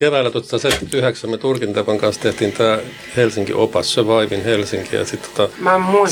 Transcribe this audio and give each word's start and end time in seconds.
Keväällä 0.00 0.30
1979 0.30 1.30
me 1.30 1.38
Turkin 1.38 1.72
Tepan 1.74 1.98
kanssa 1.98 2.22
tehtiin 2.22 2.52
tämä 2.52 2.78
Helsinki-opas, 3.16 3.94
Surviving 3.94 4.44
Helsinki. 4.44 4.96
Ja 4.96 5.04
sit, 5.04 5.22
tota, 5.22 5.48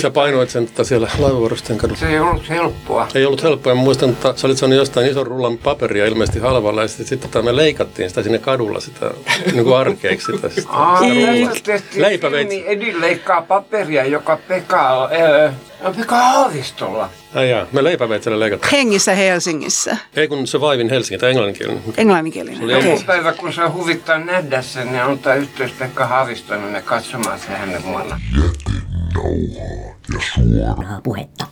sä 0.00 0.10
painoit 0.10 0.50
sen 0.50 0.66
tota, 0.66 0.84
siellä 0.84 1.10
laivavuorosten 1.18 1.78
kadulla. 1.78 2.00
Se 2.00 2.08
ei 2.08 2.18
ollut 2.18 2.48
helppoa. 2.48 3.08
Ei 3.14 3.24
ollut 3.24 3.42
helppoa. 3.42 3.74
Mä 3.74 3.80
muistan, 3.80 4.10
että 4.10 4.32
sä 4.36 4.46
olit 4.46 4.58
saanut 4.58 4.78
jostain 4.78 5.10
ison 5.10 5.26
rullan 5.26 5.58
paperia 5.58 6.06
ilmeisesti 6.06 6.38
halvalla. 6.40 6.82
Ja 6.82 6.88
sitten 6.88 7.06
sit, 7.06 7.20
tota, 7.20 7.42
me 7.42 7.56
leikattiin 7.56 8.08
sitä 8.08 8.22
sinne 8.22 8.38
kadulla 8.38 8.80
sitä 8.80 9.10
niin 9.52 9.64
kuin 9.64 9.76
arkeiksi. 9.76 10.32
Sitä, 10.32 10.48
sitä, 10.48 11.78
sitä 11.78 11.80
Leipäveitsi. 12.02 12.64
Edin 12.66 13.00
leikkaa 13.00 13.42
paperia, 13.42 14.04
joka 14.04 14.38
Pekka, 14.48 15.10
äh, 15.44 15.54
Pekka 15.96 16.16
Haavistolla. 16.16 17.08
Ai 17.34 17.50
jaa, 17.50 17.66
me 17.72 17.84
leipäveitsellä 17.84 18.40
leikataan. 18.40 18.70
Hengissä 18.72 19.14
Helsingissä. 19.14 19.96
Ei 20.16 20.28
kun 20.28 20.46
se 20.46 20.60
vaivin 20.60 20.90
Helsinki, 20.90 21.20
tai 21.20 21.30
englanninkielinen. 21.30 21.82
Englanninkielinen, 21.96 22.64
okei. 22.64 22.92
Okay. 22.92 23.04
päivä, 23.06 23.32
kun 23.32 23.52
se 23.52 23.62
huvittaa 23.62 24.18
nähdä 24.18 24.62
sen, 24.62 24.86
niin 24.86 25.02
antaa 25.02 25.34
yhteys 25.34 25.72
Pekka 25.72 26.06
Haavistolle 26.06 26.70
ne 26.70 26.82
katsomaan 26.82 27.40
se 27.40 27.46
hänen 27.46 27.82
muonna. 27.84 28.20
Jätin 28.36 28.82
nauhaa 29.14 29.94
ja 30.14 30.20
suoraa 30.34 31.00
puhetta. 31.04 31.46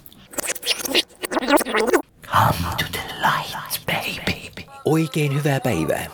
Come 2.27 2.69
to 2.79 2.85
the 2.93 3.03
light, 3.19 3.87
baby. 3.87 4.69
Oikein 4.85 5.35
hyvää 5.35 5.61
päivää. 5.61 6.07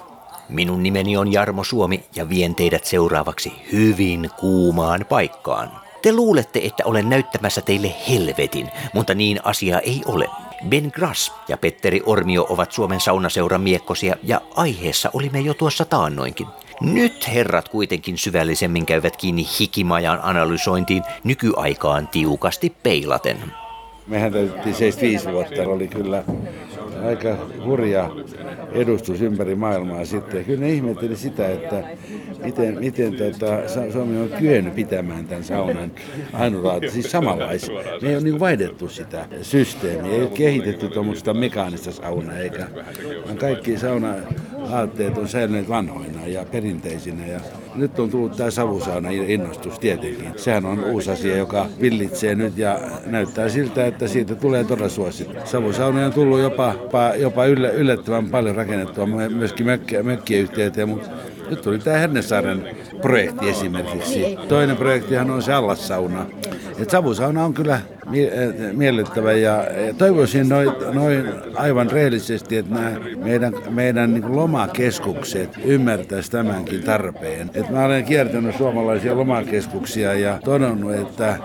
Minun 0.48 0.82
nimeni 0.82 1.16
on 1.16 1.32
Jarmo 1.32 1.64
Suomi 1.64 2.04
ja 2.16 2.28
vien 2.28 2.54
teidät 2.54 2.84
seuraavaksi 2.84 3.52
hyvin 3.72 4.30
kuumaan 4.40 5.06
paikkaan. 5.08 5.87
Te 6.02 6.12
luulette, 6.12 6.60
että 6.64 6.82
olen 6.86 7.08
näyttämässä 7.10 7.60
teille 7.60 7.94
helvetin, 8.08 8.70
mutta 8.94 9.14
niin 9.14 9.40
asia 9.44 9.80
ei 9.80 10.02
ole. 10.06 10.26
Ben 10.68 10.90
Grass 10.94 11.32
ja 11.48 11.56
Petteri 11.56 12.02
Ormio 12.06 12.46
ovat 12.48 12.72
Suomen 12.72 13.00
saunaseuran 13.00 13.60
miekkosia 13.60 14.16
ja 14.22 14.40
aiheessa 14.54 15.10
olimme 15.12 15.40
jo 15.40 15.54
tuossa 15.54 15.84
taannoinkin. 15.84 16.46
Nyt 16.80 17.28
herrat 17.34 17.68
kuitenkin 17.68 18.18
syvällisemmin 18.18 18.86
käyvät 18.86 19.16
kiinni 19.16 19.46
hikimajan 19.60 20.20
analysointiin 20.22 21.02
nykyaikaan 21.24 22.08
tiukasti 22.08 22.76
peilaten. 22.82 23.36
Mehän 24.06 24.32
täytettiin 24.32 24.74
75 24.74 25.32
vuotta, 25.32 25.62
oli 25.62 25.88
kyllä 25.88 26.24
aika 27.06 27.36
hurja 27.64 28.10
edustus 28.72 29.20
ympäri 29.20 29.54
maailmaa 29.54 30.04
sitten. 30.04 30.44
Kyllä 30.44 30.60
ne 30.60 30.70
ihmetteli 30.70 31.16
sitä, 31.16 31.48
että 31.48 31.84
miten, 32.44 32.78
miten 32.78 33.14
tota, 33.14 33.68
Suomi 33.92 34.18
on 34.18 34.28
kyennyt 34.38 34.74
pitämään 34.74 35.24
tämän 35.26 35.44
saunan 35.44 35.92
ainutlaatu, 36.32 36.90
siis 36.90 37.10
samanlaisia. 37.10 37.82
Me 38.02 38.08
ei 38.08 38.14
ole 38.14 38.24
niin 38.24 38.40
vaihdettu 38.40 38.88
sitä 38.88 39.26
systeemiä, 39.42 40.12
ei 40.12 40.22
ole 40.22 40.30
kehitetty 40.30 40.88
tuommoista 40.88 41.34
mekaanista 41.34 41.92
saunaa, 41.92 42.36
eikä 42.36 42.66
kaikki 43.40 43.78
sauna 43.78 44.14
aatteet 44.70 45.18
on 45.18 45.28
säilyneet 45.28 45.68
vanhoina 45.68 46.26
ja 46.26 46.44
perinteisinä. 46.52 47.26
Ja 47.26 47.40
nyt 47.74 47.98
on 47.98 48.10
tullut 48.10 48.36
tämä 48.36 48.50
savusauna 48.50 49.10
innostus 49.10 49.78
tietenkin. 49.78 50.32
Sehän 50.36 50.66
on 50.66 50.84
uusi 50.84 51.10
asia, 51.10 51.36
joka 51.36 51.66
villitsee 51.80 52.34
nyt 52.34 52.58
ja 52.58 52.80
näyttää 53.06 53.48
siltä, 53.48 53.86
että 53.86 54.08
siitä 54.08 54.34
tulee 54.34 54.64
todella 54.64 54.88
suosittu. 54.88 55.34
Savusaunoja 55.44 56.06
on 56.06 56.12
tullut 56.12 56.40
jopa, 56.40 56.74
jopa 57.16 57.46
yllättävän 57.46 58.28
paljon 58.28 58.56
rakennettua 58.56 59.06
myöskin 59.28 59.66
mökkiyhteyteen, 60.02 60.88
mutta 60.88 61.08
nyt 61.50 61.62
tuli 61.62 61.78
tämä 61.78 61.98
Hernesaaren 61.98 62.76
projekti 63.02 63.48
esimerkiksi. 63.48 64.38
Toinen 64.48 64.76
projektihan 64.76 65.30
on 65.30 65.42
se 65.42 65.52
allassauna. 65.52 66.26
Et 66.78 66.90
savusauna 66.90 67.44
on 67.44 67.54
kyllä 67.54 67.80
mie- 68.10 68.32
miellyttävä 68.72 69.32
ja 69.32 69.64
toivoisin 69.98 70.48
noin, 70.48 70.70
noin 70.92 71.24
aivan 71.54 71.90
rehellisesti, 71.90 72.56
että 72.56 72.74
nämä 72.74 72.92
meidän, 73.24 73.54
meidän 73.70 74.14
niin 74.14 74.36
lomakeskukset 74.36 75.50
ymmärtäisivät 75.64 76.32
tämänkin 76.32 76.82
tarpeen. 76.82 77.50
Et 77.54 77.70
mä 77.70 77.84
olen 77.84 78.04
kiertänyt 78.04 78.56
suomalaisia 78.56 79.16
lomakeskuksia 79.16 80.14
ja 80.14 80.38
todennut, 80.44 80.94
että 80.94 81.38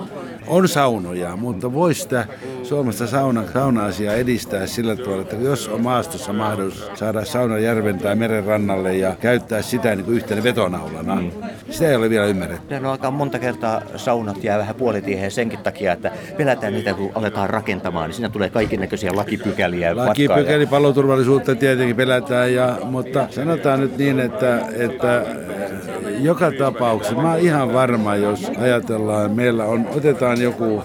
on 0.48 0.68
saunoja, 0.68 1.36
mutta 1.36 1.74
voisi 1.74 2.02
sitä 2.02 2.26
Suomesta 2.64 3.08
sauna, 3.08 3.44
sauna-asiaa 3.54 4.14
edistää 4.14 4.68
sillä 4.68 4.96
tavalla, 4.96 5.22
että 5.22 5.36
jos 5.36 5.68
on 5.68 5.82
maastossa 5.82 6.34
mahdollisuus 6.34 7.00
saada 7.00 7.26
sauna 7.26 7.60
järven 7.60 8.00
tai 8.00 8.16
meren 8.16 8.44
rannalle 8.44 8.98
ja 8.98 9.16
käyttää 9.22 9.62
sitä 9.62 9.96
niin 9.96 10.06
kuin 10.06 10.16
yhtenä 10.16 10.44
vetonaulana, 10.44 11.16
mm. 11.16 11.32
sitä 11.70 11.90
ei 11.90 11.96
ole 11.96 12.10
vielä 12.10 12.26
ymmärretty. 12.26 12.76
On 12.76 12.86
aika 12.86 13.12
monta 13.12 13.40
kertaa 13.40 13.82
saunat 13.96 14.44
jää 14.44 14.58
vähän 14.58 14.76
puolitiehen 14.76 15.32
senkin 15.32 15.60
takia, 15.60 15.94
että 15.94 16.12
pelätään 16.38 16.74
niitä, 16.74 16.94
kun 16.94 17.12
aletaan 17.16 17.50
rakentamaan, 17.50 18.10
niin 18.10 18.16
siinä 18.16 18.30
tulee 18.30 18.50
kaiken 18.50 18.80
näköisiä 18.80 19.16
lakipykäliä. 19.16 19.96
Lakipykäli, 19.96 20.66
paloturvallisuutta 20.66 21.56
tietenkin 21.56 21.96
pelätään, 21.96 22.54
ja, 22.54 22.78
mutta 22.84 23.28
sanotaan 23.30 23.80
nyt 23.80 23.98
niin, 23.98 24.20
että, 24.20 24.62
että 24.78 25.26
joka 26.24 26.52
tapauksessa 26.52 27.22
mä 27.22 27.32
oon 27.32 27.40
ihan 27.40 27.74
varma, 27.74 28.16
jos 28.16 28.52
ajatellaan, 28.58 29.32
meillä 29.32 29.66
on, 29.66 29.88
otetaan 29.96 30.42
joku 30.42 30.84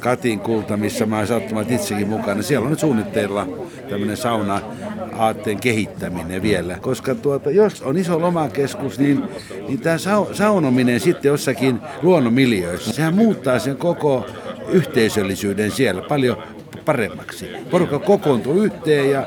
Katin 0.00 0.40
kulta, 0.40 0.76
missä 0.76 1.06
mä 1.06 1.26
sattumat 1.26 1.70
itsekin 1.70 2.08
mukana. 2.08 2.42
Siellä 2.42 2.64
on 2.64 2.70
nyt 2.70 2.80
suunnitteilla 2.80 3.46
tämmöinen 3.90 4.16
sauna 4.16 4.60
aatteen 5.16 5.60
kehittäminen 5.60 6.42
vielä. 6.42 6.78
Koska 6.80 7.14
tuota, 7.14 7.50
jos 7.50 7.82
on 7.82 7.98
iso 7.98 8.20
lomakeskus, 8.20 8.98
niin, 8.98 9.22
niin 9.68 9.80
tämä 9.80 9.96
saunominen 10.32 11.00
sitten 11.00 11.28
jossakin 11.28 11.80
luonnonmiljöissä, 12.02 12.92
sehän 12.92 13.14
muuttaa 13.14 13.58
sen 13.58 13.76
koko 13.76 14.26
yhteisöllisyyden 14.68 15.70
siellä 15.70 16.02
paljon 16.02 16.36
paremmaksi. 16.84 17.50
Porukka 17.70 17.98
kokoontuu 17.98 18.62
yhteen 18.62 19.10
ja 19.10 19.26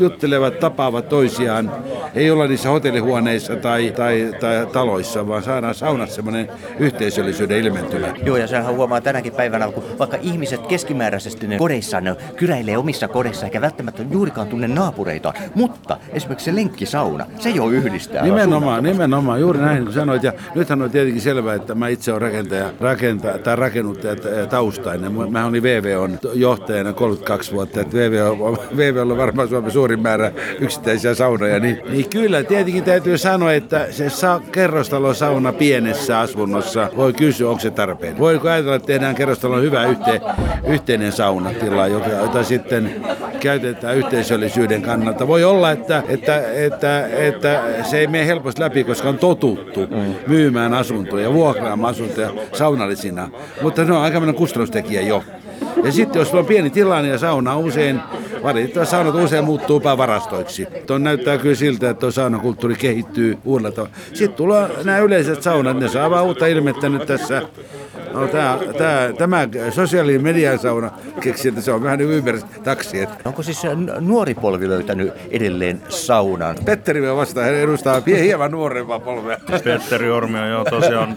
juttelevat, 0.00 0.60
tapaavat 0.60 1.08
toisiaan. 1.08 1.72
Ei 2.14 2.30
olla 2.30 2.46
niissä 2.46 2.68
hotellihuoneissa 2.68 3.56
tai, 3.56 3.92
tai, 3.96 4.32
tai 4.40 4.66
taloissa, 4.72 5.28
vaan 5.28 5.42
saadaan 5.42 5.74
saunassa 5.74 6.16
semmoinen 6.16 6.48
yhteisöllisyyden 6.78 7.58
ilmentymä. 7.58 8.06
Joo, 8.24 8.36
ja 8.36 8.46
sehän 8.46 8.74
huomaa 8.74 9.00
tänäkin 9.00 9.32
päivänä, 9.32 9.68
kun 9.68 9.84
vaikka 9.98 10.16
ihmiset 10.22 10.66
keskimääräisesti 10.66 11.46
ne 11.46 11.58
kodeissaan 11.58 12.04
ne 12.04 12.16
kyräilee 12.36 12.78
omissa 12.78 13.08
kodeissa, 13.08 13.46
eikä 13.46 13.60
välttämättä 13.60 14.02
juurikaan 14.10 14.46
tunne 14.46 14.68
naapureita, 14.68 15.32
mutta 15.54 15.96
esimerkiksi 16.12 16.44
se 16.44 16.54
lenkkisauna, 16.54 17.26
se 17.38 17.50
jo 17.50 17.68
yhdistää. 17.68 18.22
Nimenomaan, 18.22 18.84
nimenomaan, 18.84 19.40
juuri 19.40 19.58
näin 19.58 19.82
kuin 19.82 19.94
sanoit. 19.94 20.22
Ja 20.22 20.32
nythän 20.54 20.82
on 20.82 20.90
tietenkin 20.90 21.22
selvää, 21.22 21.54
että 21.54 21.74
mä 21.74 21.88
itse 21.88 22.12
olen 22.12 22.22
rakentaja, 22.22 22.70
rakentaja 22.80 23.38
tai 23.38 23.56
rakennuttaja 23.56 24.46
taustainen. 24.46 25.12
Mä 25.30 25.46
olin 25.46 25.62
VVOn 25.62 26.18
johtajana 26.34 26.92
32 26.92 27.52
vuotta, 27.52 27.80
että 27.80 27.96
VVO, 27.96 28.58
VVO 28.76 29.00
on 29.00 29.16
varmaan 29.16 29.48
Suomen 29.48 29.70
suurin 29.70 29.85
suurin 29.86 30.02
määrä 30.02 30.32
yksittäisiä 30.60 31.14
saunoja, 31.14 31.60
niin, 31.60 31.80
niin 31.88 32.10
kyllä 32.10 32.42
tietenkin 32.42 32.84
täytyy 32.84 33.18
sanoa, 33.18 33.52
että 33.52 33.86
se 33.90 34.10
sa- 34.10 34.40
sauna 35.12 35.52
pienessä 35.52 36.20
asunnossa 36.20 36.90
voi 36.96 37.12
kysyä, 37.12 37.48
onko 37.48 37.60
se 37.60 37.70
tarpeen. 37.70 38.18
Voiko 38.18 38.48
ajatella, 38.48 38.74
että 38.74 38.86
tehdään 38.86 39.14
kerrostalon 39.14 39.62
hyvä 39.62 39.84
yhte, 39.84 40.20
yhteinen 40.68 41.12
saunatila, 41.12 41.86
jota, 41.86 42.10
jota 42.10 42.44
sitten 42.44 42.94
käytetään 43.40 43.96
yhteisöllisyyden 43.96 44.82
kannalta. 44.82 45.26
Voi 45.26 45.44
olla, 45.44 45.70
että, 45.70 46.02
että, 46.08 46.42
että, 46.52 47.06
että 47.06 47.62
se 47.82 47.98
ei 47.98 48.06
mene 48.06 48.26
helposti 48.26 48.60
läpi, 48.60 48.84
koska 48.84 49.08
on 49.08 49.18
totuttu 49.18 49.80
mm. 49.80 50.14
myymään 50.26 50.74
asuntoja, 50.74 51.32
vuokraamaan 51.32 51.94
asuntoja 51.94 52.30
saunallisina. 52.52 53.28
Mutta 53.62 53.86
se 53.86 53.92
on 53.92 54.02
aika 54.02 54.32
kustannustekijä 54.32 55.00
jo. 55.00 55.24
Ja 55.84 55.92
sitten 55.92 56.20
jos 56.20 56.34
on 56.34 56.46
pieni 56.46 56.70
tilanne 56.70 57.10
ja 57.10 57.18
sauna 57.18 57.56
usein, 57.56 58.00
valitettavasti 58.42 58.90
saunat 58.90 59.14
usein 59.14 59.44
muuttuu 59.44 59.82
varastoiksi. 59.84 60.66
Tuon 60.86 61.04
näyttää 61.04 61.38
kyllä 61.38 61.54
siltä, 61.54 61.90
että 61.90 62.00
tuo 62.00 62.10
saunakulttuuri 62.10 62.74
kehittyy 62.74 63.38
uudella 63.44 63.72
tavalla. 63.72 63.94
Sitten 64.12 64.36
tulee 64.36 64.70
nämä 64.84 64.98
yleiset 64.98 65.42
saunat, 65.42 65.76
ne 65.78 65.88
saa 65.88 66.22
uutta 66.22 66.46
ilmettä 66.46 66.88
nyt 66.88 67.06
tässä 67.06 67.42
No, 68.16 68.28
tää, 68.28 68.58
tää, 68.78 69.12
tämä 69.12 69.48
sosiaalinen 69.70 70.22
median 70.22 70.58
sauna 70.58 70.90
keksi, 71.20 71.48
että 71.48 71.60
se 71.60 71.72
on 71.72 71.82
vähän 71.82 71.98
niin 71.98 72.22
kuin 72.22 72.42
taksi. 72.64 73.00
Että. 73.00 73.16
Onko 73.24 73.42
siis 73.42 73.62
nuori 74.00 74.34
polvi 74.34 74.68
löytänyt 74.68 75.12
edelleen 75.30 75.82
saunan? 75.88 76.56
Petteri 76.64 77.00
me 77.00 77.16
vastaa, 77.16 77.44
hän 77.44 77.54
edustaa 77.54 78.02
hieman 78.06 78.50
nuorempaa 78.50 79.00
polvea. 79.00 79.38
Petteri 79.64 80.10
Ormio, 80.10 80.46
joo 80.46 80.64
tosiaan 80.64 81.14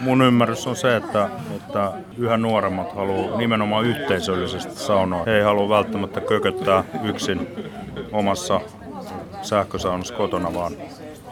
mun 0.00 0.22
ymmärrys 0.22 0.66
on 0.66 0.76
se, 0.76 0.96
että, 0.96 1.28
että 1.56 1.92
yhä 2.18 2.36
nuoremmat 2.36 2.96
haluaa 2.96 3.38
nimenomaan 3.38 3.86
yhteisöllisesti 3.86 4.74
saunoa. 4.76 5.24
He 5.24 5.36
ei 5.36 5.42
halua 5.42 5.68
välttämättä 5.68 6.20
kököttää 6.20 6.84
yksin 7.04 7.48
omassa 8.12 8.60
sähkösaunassa 9.42 10.14
kotona, 10.14 10.54
vaan 10.54 10.72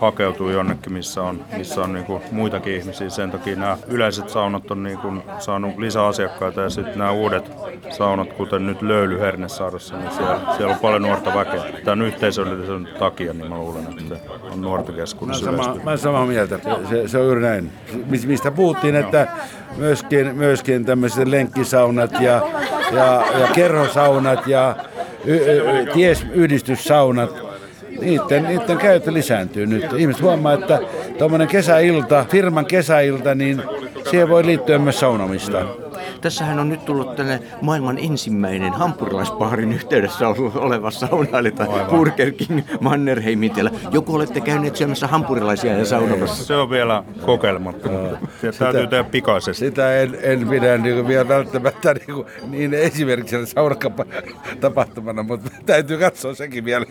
hakeutuu 0.02 0.50
jonnekin, 0.50 0.92
missä 0.92 1.22
on, 1.22 1.44
missä 1.56 1.80
on 1.80 1.92
niin 1.92 2.04
kuin 2.04 2.22
muitakin 2.30 2.76
ihmisiä. 2.76 3.10
Sen 3.10 3.30
takia 3.30 3.56
nämä 3.56 3.78
yleiset 3.88 4.28
saunat 4.28 4.70
on 4.70 4.82
niin 4.82 4.98
kuin 4.98 5.22
saanut 5.38 5.78
lisää 5.78 6.06
asiakkaita 6.06 6.60
ja 6.60 6.70
sitten 6.70 6.98
nämä 6.98 7.10
uudet 7.10 7.50
saunat, 7.90 8.32
kuten 8.32 8.66
nyt 8.66 8.82
Löyly 8.82 9.20
Hernesaarassa, 9.20 9.96
niin 9.96 10.10
siellä, 10.10 10.40
siellä 10.56 10.74
on 10.74 10.80
paljon 10.80 11.02
nuorta 11.02 11.34
väkeä. 11.34 11.62
Tämän 11.84 12.06
yhteisöllisen 12.06 12.88
takia 12.98 13.32
niin 13.32 13.48
mä 13.48 13.58
luulen, 13.58 13.86
että 14.00 14.14
on 14.52 14.60
nuorten 14.60 14.94
keskuudessa 14.94 15.52
mä, 15.52 15.62
sama, 15.62 15.76
mä 15.84 15.96
samaa 15.96 16.26
mieltä, 16.26 16.58
se, 16.88 17.08
se 17.08 17.18
on 17.18 17.24
juuri 17.24 17.40
näin. 17.40 17.72
Mistä 18.26 18.50
puhuttiin, 18.50 18.96
että 18.96 19.28
myöskin, 19.76 20.36
myöskin 20.36 20.84
tämmöiset 20.84 21.28
lenkkisaunat 21.28 22.12
ja, 22.12 22.42
ja, 22.92 23.24
ja 23.38 23.48
kerhosaunat 23.54 24.46
ja 24.46 24.76
y, 25.24 25.36
y, 25.36 25.86
ties 25.94 26.26
yhdistyssaunat 26.32 27.41
niiden, 28.04 28.42
niiden 28.44 28.78
käyttö 28.78 29.12
lisääntyy 29.12 29.66
nyt. 29.66 29.84
Ihmiset 29.96 30.22
huomaa, 30.22 30.52
että 30.52 30.78
tuommoinen 31.18 31.48
kesäilta, 31.48 32.24
firman 32.30 32.66
kesäilta, 32.66 33.34
niin 33.34 33.62
siihen 34.10 34.28
voi 34.28 34.46
liittyä 34.46 34.78
myös 34.78 35.00
saunomista. 35.00 35.81
Tässähän 36.22 36.58
on 36.58 36.68
nyt 36.68 36.84
tullut 36.84 37.16
tälle 37.16 37.40
maailman 37.60 37.98
ensimmäinen 37.98 38.72
hampurilaispaharin 38.72 39.72
yhteydessä 39.72 40.28
oleva 40.54 40.90
sauna, 40.90 41.38
eli 41.38 41.52
Burger 41.90 42.32
King 42.32 42.60
Mannerheimitiellä. 42.80 43.70
Joku 43.90 44.14
olette 44.14 44.40
käyneet 44.40 44.76
syömässä 44.76 45.06
hampurilaisia 45.06 45.78
ja 45.78 45.84
saunomassa? 45.84 46.44
Se 46.44 46.54
on 46.56 46.70
vielä 46.70 47.04
kokeilematta. 47.26 47.88
Se 48.40 48.52
täytyy 48.58 48.86
tehdä 48.86 49.04
pikaisesti. 49.04 49.64
Sitä 49.64 50.00
en, 50.00 50.18
en 50.22 50.48
pidä 50.48 50.78
niin 50.78 51.08
vielä 51.08 51.28
välttämättä 51.28 51.94
niin, 51.94 52.14
kuin, 52.14 52.26
niin 52.50 52.74
esimerkiksi 52.74 53.46
saunatapahtumana, 53.46 55.22
mutta 55.22 55.50
täytyy 55.66 55.98
katsoa 55.98 56.34
sekin 56.34 56.64
vielä. 56.64 56.86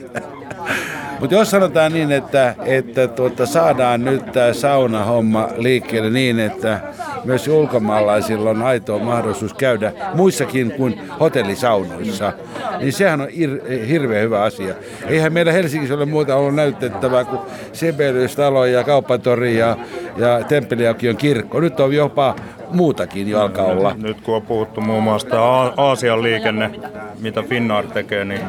Mutta 1.19 1.35
jos 1.35 1.51
sanotaan 1.51 1.93
niin, 1.93 2.11
että, 2.11 2.55
että 2.65 3.07
tuota, 3.07 3.45
saadaan 3.45 4.05
nyt 4.05 4.31
tämä 4.31 4.53
saunahomma 4.53 5.47
liikkeelle 5.57 6.09
niin, 6.09 6.39
että 6.39 6.79
myös 7.23 7.47
ulkomaalaisilla 7.47 8.49
on 8.49 8.61
aitoa 8.61 8.99
mahdollisuus 8.99 9.53
käydä 9.53 9.91
muissakin 10.13 10.71
kuin 10.71 11.01
hotellisaunoissa, 11.19 12.33
niin 12.79 12.93
sehän 12.93 13.21
on 13.21 13.27
ir- 13.27 13.85
hirveän 13.87 14.23
hyvä 14.23 14.41
asia. 14.41 14.73
Eihän 15.07 15.33
meillä 15.33 15.51
Helsingissä 15.51 15.95
ole 15.95 16.05
muuta 16.05 16.35
ollut 16.35 16.55
näytettävää 16.55 17.25
kuin 17.25 17.39
Sibelius-talo 17.73 18.65
ja 18.65 18.83
Kauppatori 18.83 19.57
ja, 19.57 19.77
ja 20.17 20.43
Temppeliaukion 20.43 21.17
kirkko. 21.17 21.59
Nyt 21.59 21.79
on 21.79 21.93
jopa 21.93 22.35
muutakin 22.69 23.29
jo 23.29 23.41
alkaa 23.41 23.65
olla. 23.65 23.95
Nyt 24.01 24.21
kun 24.21 24.35
on 24.35 24.41
puhuttu 24.41 24.81
muun 24.81 25.03
muassa 25.03 25.41
Aasian 25.77 26.23
liikenne, 26.23 26.71
mitä 27.19 27.43
Finnair 27.43 27.87
tekee, 27.87 28.25
niin 28.25 28.41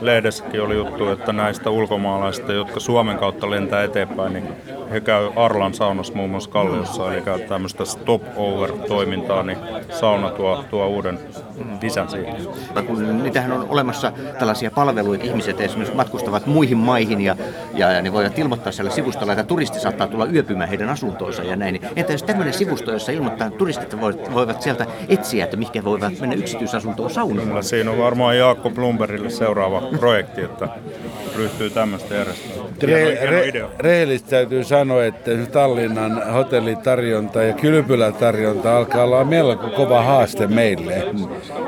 lehdessäkin 0.00 0.62
oli 0.62 0.74
juttu, 0.74 1.08
että 1.08 1.32
näistä 1.32 1.70
ulkomaalaisista, 1.70 2.52
jotka 2.52 2.80
Suomen 2.80 3.18
kautta 3.18 3.50
lentää 3.50 3.84
eteenpäin, 3.84 4.32
niin 4.32 4.48
he 4.90 5.00
käy 5.00 5.30
Arlan 5.36 5.74
saunassa 5.74 6.14
muun 6.14 6.30
muassa 6.30 6.50
Kalliossa, 6.50 7.14
eli 7.14 7.22
tämmöistä 7.48 7.84
stop-over-toimintaa, 7.84 9.42
niin 9.42 9.58
sauna 9.90 10.30
tuo, 10.30 10.64
tuo 10.70 10.86
uuden 10.86 11.18
lisän 11.82 12.08
siihen. 12.08 12.36
Kun 12.86 13.22
niitähän 13.22 13.52
on 13.52 13.66
olemassa 13.68 14.12
tällaisia 14.38 14.70
palveluita, 14.70 15.24
ihmiset 15.24 15.60
esimerkiksi 15.60 15.96
matkustavat 15.96 16.46
muihin 16.46 16.78
maihin 16.78 17.20
ja, 17.20 17.36
ja, 17.74 17.92
ja 17.92 18.02
ne 18.02 18.12
voivat 18.12 18.38
ilmoittaa 18.38 18.72
siellä 18.72 18.90
sivustolla, 18.90 19.32
että 19.32 19.44
turisti 19.44 19.80
saattaa 19.80 20.06
tulla 20.06 20.26
yöpymään 20.26 20.68
heidän 20.68 20.88
asuntoonsa 20.88 21.42
ja 21.42 21.56
näin. 21.56 21.80
Entä 21.96 22.12
jos 22.12 22.22
tämmöinen 22.22 22.54
sivusto, 22.54 22.92
jossa 22.92 23.12
ilmoittaa, 23.12 23.46
että 23.46 23.58
turistit 23.58 24.00
voivat, 24.00 24.34
voivat 24.34 24.62
sieltä 24.62 24.86
etsiä, 25.08 25.44
että 25.44 25.56
mikä 25.56 25.84
voivat 25.84 26.20
mennä 26.20 26.34
yksityisasuntoon 26.34 27.10
saunomaan? 27.10 27.64
Siinä 27.64 27.90
on 27.90 27.98
varmaan 27.98 28.38
Jaakko 28.38 28.70
Blumbergille 28.70 29.30
seuraava 29.30 29.82
projekti, 29.98 30.40
että 30.40 30.68
ryhtyy 31.36 31.70
tämmöistä 31.70 32.14
järjestelmää. 32.14 32.70
Re- 32.82 33.54
re- 33.54 33.70
rehellisesti 33.78 34.30
täytyy 34.30 34.64
sanoa, 34.64 35.04
että 35.04 35.30
Tallinnan 35.52 36.32
hotellitarjonta 36.32 37.42
ja 37.42 37.52
kylpylätarjonta 37.52 38.76
alkaa 38.76 39.04
olla 39.04 39.24
melko 39.24 39.68
kova 39.68 40.02
haaste 40.02 40.46
meille. 40.46 41.04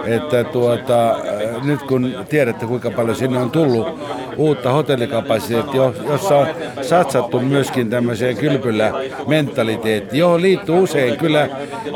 Että 0.05 0.45
tuota, 0.45 1.17
nyt 1.63 1.83
kun 1.83 2.15
tiedätte 2.29 2.67
kuinka 2.67 2.91
paljon 2.91 3.17
sinne 3.17 3.39
on 3.39 3.51
tullut 3.51 4.01
uutta 4.37 4.73
hotellikapasiteettia, 4.73 5.93
jossa 6.09 6.39
on 6.39 6.47
satsattu 6.83 7.41
myöskin 7.41 7.91
tämmöiseen 7.91 8.37
kylpylämentaliteettiin, 8.37 10.21
johon 10.21 10.43
liittyy 10.43 10.81
usein 10.81 11.19
kyllä 11.19 11.49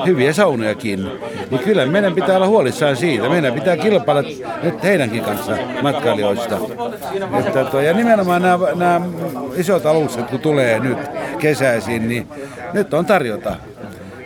hyviä 0.06 0.32
saunojakin. 0.32 1.10
Niin 1.50 1.60
kyllä 1.64 1.86
meidän 1.86 2.14
pitää 2.14 2.36
olla 2.36 2.46
huolissaan 2.46 2.96
siitä. 2.96 3.28
Meidän 3.28 3.54
pitää 3.54 3.76
kilpailla 3.76 4.22
nyt 4.62 4.82
heidänkin 4.82 5.22
kanssa 5.22 5.52
matkailijoista. 5.82 6.58
Että 7.40 7.64
tuo, 7.64 7.80
ja 7.80 7.92
nimenomaan 7.92 8.42
nämä, 8.42 8.58
nämä 8.74 9.00
isot 9.56 9.86
alukset, 9.86 10.30
kun 10.30 10.40
tulee 10.40 10.78
nyt 10.80 10.98
kesäisin, 11.38 12.08
niin 12.08 12.28
nyt 12.72 12.94
on 12.94 13.06
tarjota. 13.06 13.56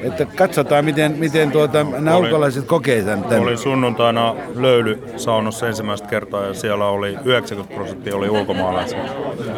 Että 0.02 0.26
katsotaan, 0.26 0.84
miten, 0.84 1.12
miten 1.18 1.50
tuota, 1.50 1.84
nämä 1.84 2.16
oli, 2.16 2.26
ulkolaiset 2.26 2.64
kokee 2.64 3.02
tämän. 3.02 3.40
Oli 3.40 3.56
sunnuntaina 3.56 4.34
löyly 4.54 5.02
saunossa 5.16 5.68
ensimmäistä 5.68 6.08
kertaa 6.08 6.46
ja 6.46 6.54
siellä 6.54 6.86
oli 6.86 7.16
90 7.24 7.74
prosenttia 7.74 8.16
oli 8.16 8.30
ulkomaalaisia. 8.30 8.98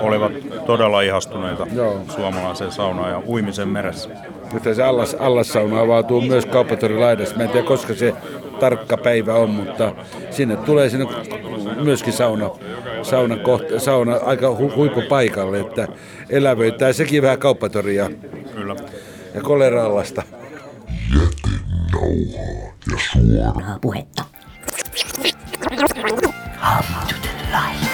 Olivat 0.01 0.33
todella 0.67 1.01
ihastuneita 1.01 1.67
Joo. 1.75 2.01
suomalaiseen 2.09 2.73
saunaan 2.73 3.11
ja 3.11 3.23
uimisen 3.27 3.69
meressä. 3.69 4.09
Nyt 4.53 4.77
se 4.77 4.83
allas, 4.83 5.15
allassauna 5.15 5.81
avautuu 5.81 6.21
myös 6.21 6.47
kauppatorilaidassa. 6.47 7.37
Mä 7.37 7.43
en 7.43 7.49
tiedä, 7.51 7.67
koska 7.67 7.95
se 7.95 8.15
tarkka 8.61 8.97
päivä 8.97 9.35
on, 9.35 9.51
mutta 9.51 9.93
sinne 10.31 10.57
tulee 10.57 10.89
sinne 10.89 11.07
myöskin 11.83 12.13
sauna, 12.13 12.51
sauna, 13.03 13.37
kohta, 13.37 13.81
sauna 13.81 14.17
aika 14.17 14.57
hu, 14.57 14.73
huippupaikalle, 14.77 15.61
että 15.61 15.89
elävöittää 16.31 16.93
sekin 16.93 17.23
vähän 17.23 17.39
kauppatoria. 17.39 18.11
Kyllä. 18.55 18.77
Ja 19.35 19.41
kolera-allasta. 19.43 20.23
Jätenauhaa 21.15 22.73
ja 22.93 22.99
suoraa 23.13 23.79
puhetta. 23.81 24.25
Come 25.61 25.77
to 25.77 27.15
the 27.23 27.31
light, 27.51 27.92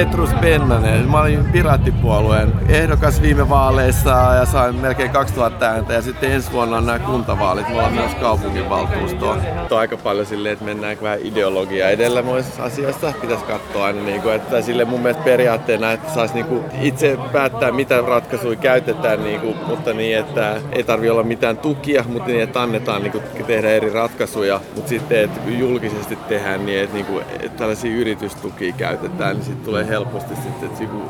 Petrus 0.00 0.29
Pennanen. 0.40 1.08
Mä 1.08 1.20
olin 1.20 1.44
Piraattipuolueen 1.44 2.52
ehdokas 2.68 3.22
viime 3.22 3.48
vaaleissa 3.48 4.10
ja 4.10 4.46
sain 4.46 4.74
melkein 4.74 5.10
2000 5.10 5.66
ääntä. 5.66 5.92
Ja 5.92 6.02
sitten 6.02 6.32
ensi 6.32 6.52
vuonna 6.52 6.76
on 6.76 6.86
nämä 6.86 6.98
kuntavaalit. 6.98 7.68
Me 7.68 7.74
ollaan 7.74 7.92
myös 7.92 8.14
kaupunginvaltuustoa. 8.14 9.36
On 9.70 9.78
aika 9.78 9.96
paljon 9.96 10.26
silleen, 10.26 10.52
että 10.52 10.64
mennään 10.64 10.96
vähän 11.02 11.18
ideologia 11.22 11.90
edellä 11.90 12.22
monissa 12.22 12.62
asioissa. 12.62 13.12
Pitäisi 13.20 13.44
katsoa 13.44 13.84
aina, 13.84 14.02
niin 14.02 14.22
kuin, 14.22 14.34
että 14.34 14.62
sille 14.62 14.84
mun 14.84 15.00
mielestä 15.00 15.22
periaatteena, 15.22 15.92
että 15.92 16.14
saisi 16.14 16.34
niin 16.34 16.46
kuin 16.46 16.64
itse 16.80 17.18
päättää, 17.32 17.72
mitä 17.72 18.00
ratkaisuja 18.00 18.56
käytetään, 18.56 19.24
niin 19.24 19.40
kuin, 19.40 19.56
mutta 19.66 19.92
niin, 19.92 20.18
että 20.18 20.60
ei 20.72 20.84
tarvi 20.84 21.10
olla 21.10 21.22
mitään 21.22 21.58
tukia, 21.58 22.04
mutta 22.08 22.28
niin, 22.28 22.42
että 22.42 22.62
annetaan 22.62 23.02
niin 23.02 23.12
kuin, 23.12 23.24
tehdä 23.46 23.70
eri 23.70 23.90
ratkaisuja. 23.90 24.60
Mutta 24.74 24.88
sitten, 24.88 25.24
että 25.24 25.40
julkisesti 25.50 26.16
tehdään 26.16 26.66
niin, 26.66 26.80
että, 26.80 26.94
niin 26.94 27.06
kuin, 27.06 27.24
että 27.40 27.58
tällaisia 27.58 27.96
yritystukia 27.96 28.72
käytetään, 28.72 29.36
niin 29.36 29.44
sitten 29.44 29.64
tulee 29.64 29.86
helposti 29.88 30.29
sitten, 30.36 30.68
että 30.68 30.78
niinku 30.78 31.02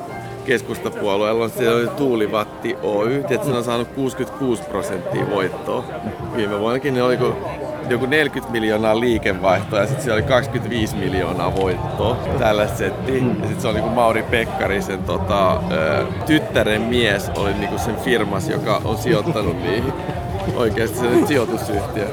keskustapuolueella 0.45 1.45
on 1.45 1.51
se 1.51 1.65
Tuulivatti 1.97 2.77
Oy, 2.83 3.25
että 3.31 3.47
se 3.47 3.53
on 3.53 3.65
saanut 3.65 3.89
66 3.89 4.63
prosenttia 4.63 5.31
voittoa. 5.31 5.85
Viime 6.37 6.59
vuonnakin 6.59 6.95
ne 6.95 7.03
oliko 7.03 7.37
joku 7.89 8.07
40 8.07 8.53
miljoonaa 8.53 9.01
liikevaihtoa 9.01 9.79
ja 9.79 9.87
sitten 9.87 10.05
siellä 10.05 10.17
oli 10.19 10.29
25 10.29 10.97
miljoonaa 10.97 11.57
voittoa 11.57 12.17
tällä 12.39 12.69
settiin. 12.69 13.29
Ja 13.29 13.35
sitten 13.35 13.61
se 13.61 13.69
oli 13.69 13.75
niinku 13.75 13.95
Mauri 13.95 14.23
Pekkarisen 14.23 15.05
tota, 15.05 15.63
tyttären 16.27 16.83
mies 16.83 17.31
oli 17.37 17.55
niinku 17.55 17.79
sen 17.79 17.97
firmas, 17.97 18.49
joka 18.49 18.81
on 18.85 18.99
sijoittanut 18.99 19.63
niihin 19.63 19.93
oikeasti 20.57 20.99
se 20.99 21.27
sijoitusyhtiö. 21.27 22.07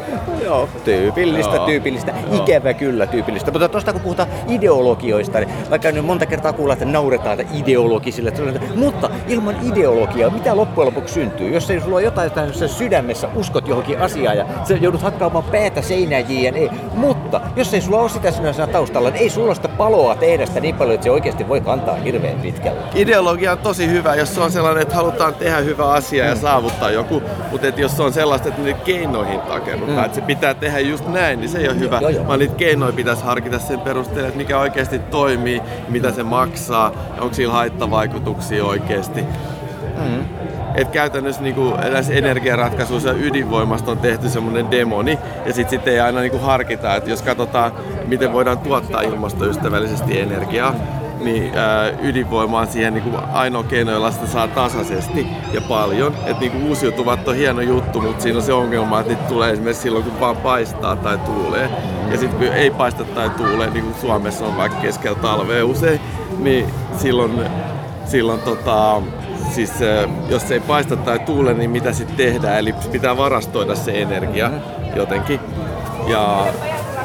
Joo, 0.44 0.70
tyypillistä, 0.84 1.56
Joo. 1.56 1.66
tyypillistä. 1.66 2.14
Joo. 2.32 2.44
Ikävä 2.44 2.74
kyllä 2.74 3.08
tyypillistä. 3.08 3.52
Mutta 3.52 3.70
tuosta 3.70 3.94
kun 3.94 4.02
puhutaan 4.02 4.30
ideologioista, 4.50 5.40
niin 5.40 5.50
vaikka 5.70 5.92
nyt 5.92 6.06
monta 6.06 6.26
kertaa 6.26 6.54
kuulla, 6.54 6.74
että 6.74 6.86
nauretaan 6.86 7.40
että 7.40 7.54
ideologisille, 7.58 8.34
mutta 8.76 9.10
ilman 9.28 9.56
ideologiaa, 9.72 10.30
mitä 10.30 10.56
loppujen 10.58 10.86
lopuksi 10.86 11.14
syntyy? 11.14 11.54
Jos 11.54 11.72
ei 11.72 11.82
sulla 11.82 11.96
ole 11.96 12.04
jotain 12.04 12.32
tässä 12.32 12.68
sydämessä, 12.68 13.30
uskot 13.36 13.68
johonkin 13.68 14.02
asiaan 14.02 14.38
ja 14.38 14.46
sä 14.68 14.74
joudut 14.74 15.02
hakkaamaan 15.02 15.44
päätä 15.44 15.82
seinään 15.82 16.26
ei. 16.30 16.70
Mutta 16.94 17.17
jos 17.56 17.74
ei 17.74 17.82
sulla 17.82 18.00
ole 18.00 18.10
sitä 18.10 18.32
sinänsä 18.32 18.68
taustalla, 18.68 19.10
niin 19.10 19.22
ei 19.22 19.30
sulla 19.30 19.56
sitä 19.56 19.68
paloa 19.68 20.16
tehdä 20.16 20.46
sitä 20.46 20.60
niin 20.60 20.76
paljon, 20.76 20.96
että 20.96 21.04
se 21.04 21.12
oikeasti 21.12 21.48
voi 21.48 21.62
kantaa 21.62 21.96
hirveän 21.96 22.40
pitkälle. 22.40 22.82
Ideologia 22.96 23.52
on 23.52 23.58
tosi 23.58 23.88
hyvä, 23.88 24.16
jos 24.16 24.36
se 24.36 24.42
on 24.42 24.52
sellainen, 24.52 24.82
että 24.82 24.96
halutaan 24.96 25.36
tehdä 25.36 25.58
hyvä 25.58 25.90
asia 25.92 26.26
ja 26.26 26.36
mm. 26.36 26.42
saavuttaa 26.42 26.92
joku, 26.92 27.22
mutta 27.52 27.68
jos 27.68 27.98
se 27.98 28.04
on 28.04 28.14
sellaista, 28.14 28.50
että 28.50 28.62
niitä 28.62 28.80
keinoihin 28.80 29.40
takerrutaan, 29.42 29.98
mm. 29.98 30.06
että 30.06 30.16
se 30.16 30.22
pitää 30.22 30.54
tehdä 30.54 30.80
just 30.80 31.08
näin, 31.08 31.40
niin 31.40 31.50
se 31.50 31.58
ei 31.58 31.68
ole 31.68 31.80
hyvä. 31.80 32.00
Joo, 32.02 32.10
joo. 32.10 32.28
Vaan 32.28 32.40
niitä 32.40 32.56
keinoja 32.56 32.94
pitäisi 32.94 33.24
harkita 33.24 33.60
sen 33.60 33.80
perusteella, 33.80 34.28
että 34.28 34.38
mikä 34.38 34.60
oikeasti 34.60 35.00
toimii, 35.00 35.62
mitä 35.90 36.12
se 36.12 36.24
maksaa, 36.24 36.92
onko 37.20 37.34
sillä 37.34 37.54
haittavaikutuksia 37.54 38.66
oikeasti. 38.66 39.22
Mm. 39.98 40.37
Et 40.78 40.88
käytännössä 40.88 41.42
niinku 41.42 41.74
näissä 41.92 42.14
energiaratkaisuissa 42.14 43.12
ydinvoimasta 43.12 43.92
on 43.92 43.98
tehty 43.98 44.30
semmoinen 44.30 44.72
demoni, 44.72 45.20
ja 45.46 45.54
sitten 45.54 45.80
sit 45.80 45.88
ei 45.88 46.00
aina 46.00 46.20
niinku 46.20 46.40
harkita, 46.40 46.96
että 46.96 47.10
jos 47.10 47.22
katsotaan, 47.22 47.72
miten 48.08 48.34
voidaan 48.34 48.58
tuottaa 48.58 49.02
ilmastoystävällisesti 49.02 50.20
energiaa, 50.20 50.74
niin 51.20 51.58
ää, 51.58 51.92
ydinvoima 52.02 52.60
on 52.60 52.68
siihen 52.68 52.94
niin 52.94 53.16
ainoa 53.34 53.64
keino, 53.64 53.92
jolla 53.92 54.12
sitä 54.12 54.28
saa 54.28 54.48
tasaisesti 54.48 55.28
ja 55.54 55.62
paljon. 55.62 56.14
Et 56.26 56.40
niin 56.40 56.68
uusiutuvat 56.68 57.28
on 57.28 57.36
hieno 57.36 57.62
juttu, 57.62 58.02
mutta 58.02 58.24
siinä 58.24 58.38
on 58.38 58.44
se 58.44 58.54
ongelma, 58.54 59.00
että 59.00 59.14
niitä 59.14 59.28
tulee 59.28 59.52
esimerkiksi 59.52 59.82
silloin, 59.82 60.04
kun 60.04 60.20
vaan 60.20 60.38
paistaa 60.38 60.96
tai 60.96 61.18
tuulee. 61.18 61.70
Ja 62.12 62.18
sitten 62.18 62.40
kun 62.40 62.58
ei 62.58 62.72
paista 62.72 63.04
tai 63.04 63.30
tuulee, 63.30 63.70
niin 63.70 63.84
kuin 63.84 63.96
Suomessa 64.02 64.46
on 64.46 64.58
vaikka 64.58 64.82
keskellä 64.82 65.18
talvea 65.22 65.66
usein, 65.66 66.02
niin 66.40 66.66
silloin, 66.98 67.42
silloin 68.06 68.40
tota, 68.40 69.02
siis 69.52 69.74
jos 70.30 70.52
ei 70.52 70.60
paista 70.60 70.96
tai 70.96 71.20
tuule, 71.20 71.54
niin 71.54 71.70
mitä 71.70 71.94
sitten 71.94 72.18
tehdään? 72.18 72.60
Eli 72.60 72.76
pitää 72.92 73.18
varastoida 73.18 73.76
se 73.76 74.02
energia 74.02 74.52
jotenkin. 74.96 75.40
Ja 76.08 76.46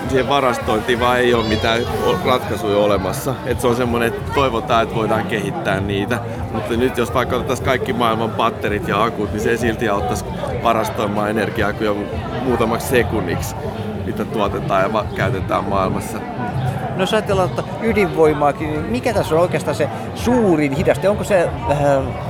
siihen 0.09 0.29
varastointiin 0.29 1.01
vaan 1.01 1.19
ei 1.19 1.35
ole 1.35 1.45
mitään 1.45 1.81
ratkaisuja 2.25 2.79
olemassa. 2.79 3.35
Et 3.47 3.61
se 3.61 3.67
on 3.67 3.77
semmoinen, 3.77 4.09
että 4.09 4.33
toivotaan, 4.35 4.83
että 4.83 4.95
voidaan 4.95 5.27
kehittää 5.27 5.81
niitä. 5.81 6.19
Mutta 6.53 6.77
nyt 6.77 6.99
jos 6.99 7.15
vaikka 7.15 7.37
otettaisiin 7.37 7.67
kaikki 7.67 7.93
maailman 7.93 8.31
patterit 8.31 8.89
ja 8.89 9.05
akut, 9.05 9.33
niin 9.33 9.41
se 9.41 9.51
ei 9.51 9.59
silti 9.59 9.89
auttaisi 9.89 10.25
varastoimaan 10.63 11.31
energiaa 11.31 11.73
kuin 11.73 12.07
muutamaksi 12.45 12.89
sekunniksi, 12.89 13.55
mitä 14.07 14.25
tuotetaan 14.25 14.83
ja 14.83 15.05
käytetään 15.17 15.65
maailmassa. 15.65 16.19
No 16.97 17.03
jos 17.03 17.13
ajatellaan 17.13 17.49
että 17.49 17.63
ydinvoimaakin, 17.83 18.71
niin 18.71 18.85
mikä 18.85 19.15
tässä 19.15 19.35
on 19.35 19.41
oikeastaan 19.41 19.75
se 19.75 19.89
suurin 20.15 20.73
hidaste? 20.73 21.09
Onko 21.09 21.25
se 21.25 21.49
äh, 21.71 21.79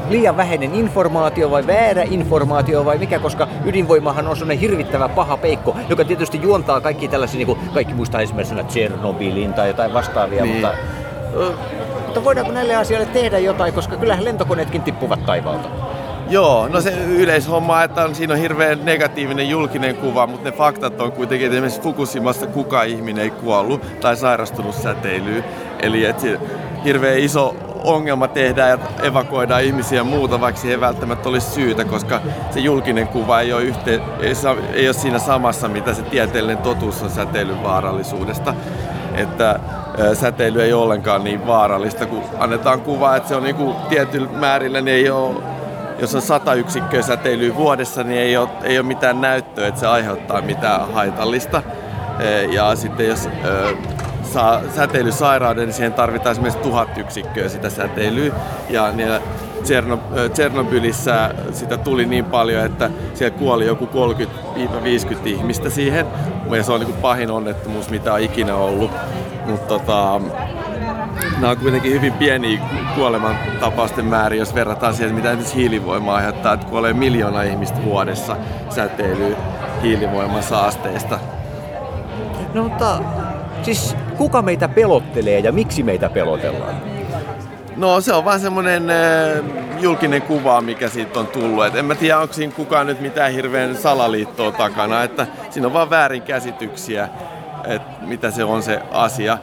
liian 0.09 0.37
vähäinen 0.37 0.75
informaatio 0.75 1.51
vai 1.51 1.67
väärä 1.67 2.03
informaatio 2.03 2.85
vai 2.85 2.99
mikä? 2.99 3.19
Koska 3.19 3.49
ydinvoimahan 3.65 4.29
on 4.29 4.37
sellainen 4.37 4.61
hirvittävä 4.61 5.09
paha 5.09 5.37
peikko, 5.37 5.77
joka 5.89 6.05
tietysti 6.05 6.43
juontaa 6.43 6.81
kaikki 6.81 7.09
tällaisia, 7.09 7.39
niin 7.39 7.47
kuin 7.47 7.59
kaikki 7.75 7.95
muistaa 7.95 8.21
esimerkiksi 8.21 8.55
Tsernobylin 8.67 9.55
tai 9.55 9.69
jotain 9.69 9.95
vastaavia, 9.95 10.43
niin. 10.43 10.55
mutta, 10.55 10.69
äh, 10.69 11.55
mutta 12.05 12.25
voidaanko 12.25 12.53
näille 12.53 12.75
asioille 12.75 13.07
tehdä 13.07 13.39
jotain, 13.39 13.75
koska 13.75 13.97
kyllähän 13.97 14.25
lentokoneetkin 14.25 14.83
tippuvat 14.83 15.27
taivaalta? 15.27 15.69
Joo, 16.33 16.69
no 16.69 16.81
se 16.81 16.91
yleishomma, 17.09 17.83
että 17.83 18.05
on, 18.05 18.15
siinä 18.15 18.35
on 18.35 18.41
hirveän 18.41 18.85
negatiivinen 18.85 19.49
julkinen 19.49 19.97
kuva, 19.97 20.27
mutta 20.27 20.51
ne 20.51 20.57
faktat 20.57 21.01
on 21.01 21.13
kuitenkin, 21.13 21.47
että 21.47 21.57
esimerkiksi 21.57 21.81
Fukushimassa 21.81 22.47
kukaan 22.47 22.87
ihminen 22.87 23.25
ei 23.25 23.31
kuollut 23.31 24.01
tai 24.01 24.17
sairastunut 24.17 24.75
säteilyyn. 24.75 25.45
Eli 25.81 26.05
että 26.05 26.27
hirveän 26.85 27.19
iso 27.19 27.57
ongelma 27.85 28.29
tehdään 28.29 28.71
ja 28.71 28.79
evakuoidaan 29.03 29.63
ihmisiä 29.65 29.99
ja 29.99 30.05
muuta, 30.05 30.41
vaikka 30.41 30.61
siihen 30.61 30.77
ei 30.77 30.81
välttämättä 30.81 31.29
olisi 31.29 31.51
syytä, 31.51 31.85
koska 31.85 32.21
se 32.51 32.61
julkinen 32.61 33.09
kuva 33.09 33.41
ei 33.41 33.53
ole, 33.53 33.63
yhteen, 33.63 34.01
ei, 34.21 34.33
ei 34.73 34.89
ole 34.89 34.95
siinä 34.95 35.19
samassa, 35.19 35.69
mitä 35.69 35.95
se 35.95 36.03
tieteellinen 36.03 36.63
totuus 36.63 37.03
on 37.03 37.11
säteilyn 37.11 37.63
vaarallisuudesta. 37.63 38.55
Että 39.15 39.61
säteily 40.15 40.63
ei 40.63 40.73
ole 40.73 40.83
ollenkaan 40.83 41.25
niin 41.25 41.47
vaarallista, 41.47 42.07
kun 42.07 42.23
annetaan 42.39 42.81
kuva, 42.81 43.17
että 43.17 43.29
se 43.29 43.37
on 43.37 43.43
niin 43.43 43.75
tietyllä 43.89 44.29
määrillä, 44.29 44.81
niin 44.81 44.97
ei 44.97 45.11
ole 45.11 45.52
jos 46.03 46.15
on 46.15 46.23
sata 46.23 46.55
yksikköä 46.55 47.03
säteilyä 47.03 47.55
vuodessa, 47.55 48.03
niin 48.03 48.21
ei 48.21 48.37
ole, 48.37 48.49
ei 48.63 48.79
ole 48.79 48.87
mitään 48.87 49.21
näyttöä, 49.21 49.67
että 49.67 49.81
se 49.81 49.87
aiheuttaa 49.87 50.43
mitään 50.43 50.93
haitallista. 50.93 51.63
E, 52.21 52.43
ja 52.43 52.77
sitten 52.77 53.09
jos 53.09 53.29
saa 54.23 54.61
säteilysairauden, 54.77 55.65
niin 55.67 55.75
siihen 55.75 55.93
tarvitaan 55.93 56.33
esimerkiksi 56.33 56.63
tuhat 56.63 56.99
yksikköä 56.99 57.49
sitä 57.49 57.71
säteilyä. 57.71 58.35
Ja 58.71 58.93
Tsernobylissä 60.33 61.35
sitä 61.53 61.77
tuli 61.77 62.07
niin 62.07 62.25
paljon, 62.25 62.67
että 62.67 62.91
siellä 63.15 63.39
kuoli 63.39 63.67
joku 63.67 63.89
30-50 64.55 65.17
ihmistä 65.25 65.71
siihen. 65.71 66.07
Ja 66.51 66.63
se 66.63 66.73
on 66.73 66.81
niin 66.81 66.93
pahin 66.93 67.31
onnettomuus, 67.31 67.91
mitä 67.91 68.13
on 68.13 68.21
ikinä 68.21 68.55
ollut. 68.55 68.91
Mutta 69.47 69.67
tota, 69.67 70.21
nämä 71.33 71.51
on 71.51 71.57
kuitenkin 71.57 71.93
hyvin 71.93 72.13
pieniä 72.13 72.61
kuoleman 72.95 73.39
tapausten 73.61 74.05
määrin, 74.05 74.39
jos 74.39 74.55
verrataan 74.55 74.95
siihen, 74.95 75.15
mitä 75.15 75.35
nyt 75.35 75.55
hiilivoima 75.55 76.15
aiheuttaa, 76.15 76.53
että 76.53 76.67
kuolee 76.67 76.93
miljoona 76.93 77.43
ihmistä 77.43 77.85
vuodessa 77.85 78.37
säteilyyn 78.71 79.37
hiilivoiman 79.83 80.43
saasteista. 80.43 81.19
No 82.55 82.63
mutta 82.63 82.99
siis 83.63 83.97
kuka 84.17 84.43
meitä 84.43 84.69
pelottelee 84.69 85.39
ja 85.39 85.53
miksi 85.53 85.83
meitä 85.83 86.09
pelotellaan? 86.09 86.75
No 87.77 88.01
se 88.01 88.13
on 88.13 88.25
vaan 88.25 88.41
semmoinen 88.41 88.83
julkinen 89.81 90.23
kuva, 90.23 90.61
mikä 90.61 90.89
siitä 90.89 91.21
on 91.21 91.27
tullut. 91.27 91.67
Et 91.67 91.75
en 91.75 91.85
mä 91.85 91.95
tiedä, 91.95 92.19
onko 92.19 92.35
siinä 92.35 92.53
kukaan 92.53 92.87
nyt 92.87 93.01
mitään 93.01 93.33
hirveän 93.33 93.77
salaliittoa 93.77 94.53
takana, 94.53 95.03
että 95.03 95.27
siinä 95.51 95.67
on 95.67 95.73
vaan 95.73 95.91
väärinkäsityksiä, 95.91 97.09
että 97.65 98.07
mitä 98.07 98.31
se 98.31 98.45
on 98.45 98.63
se 98.63 98.83
asia 98.91 99.39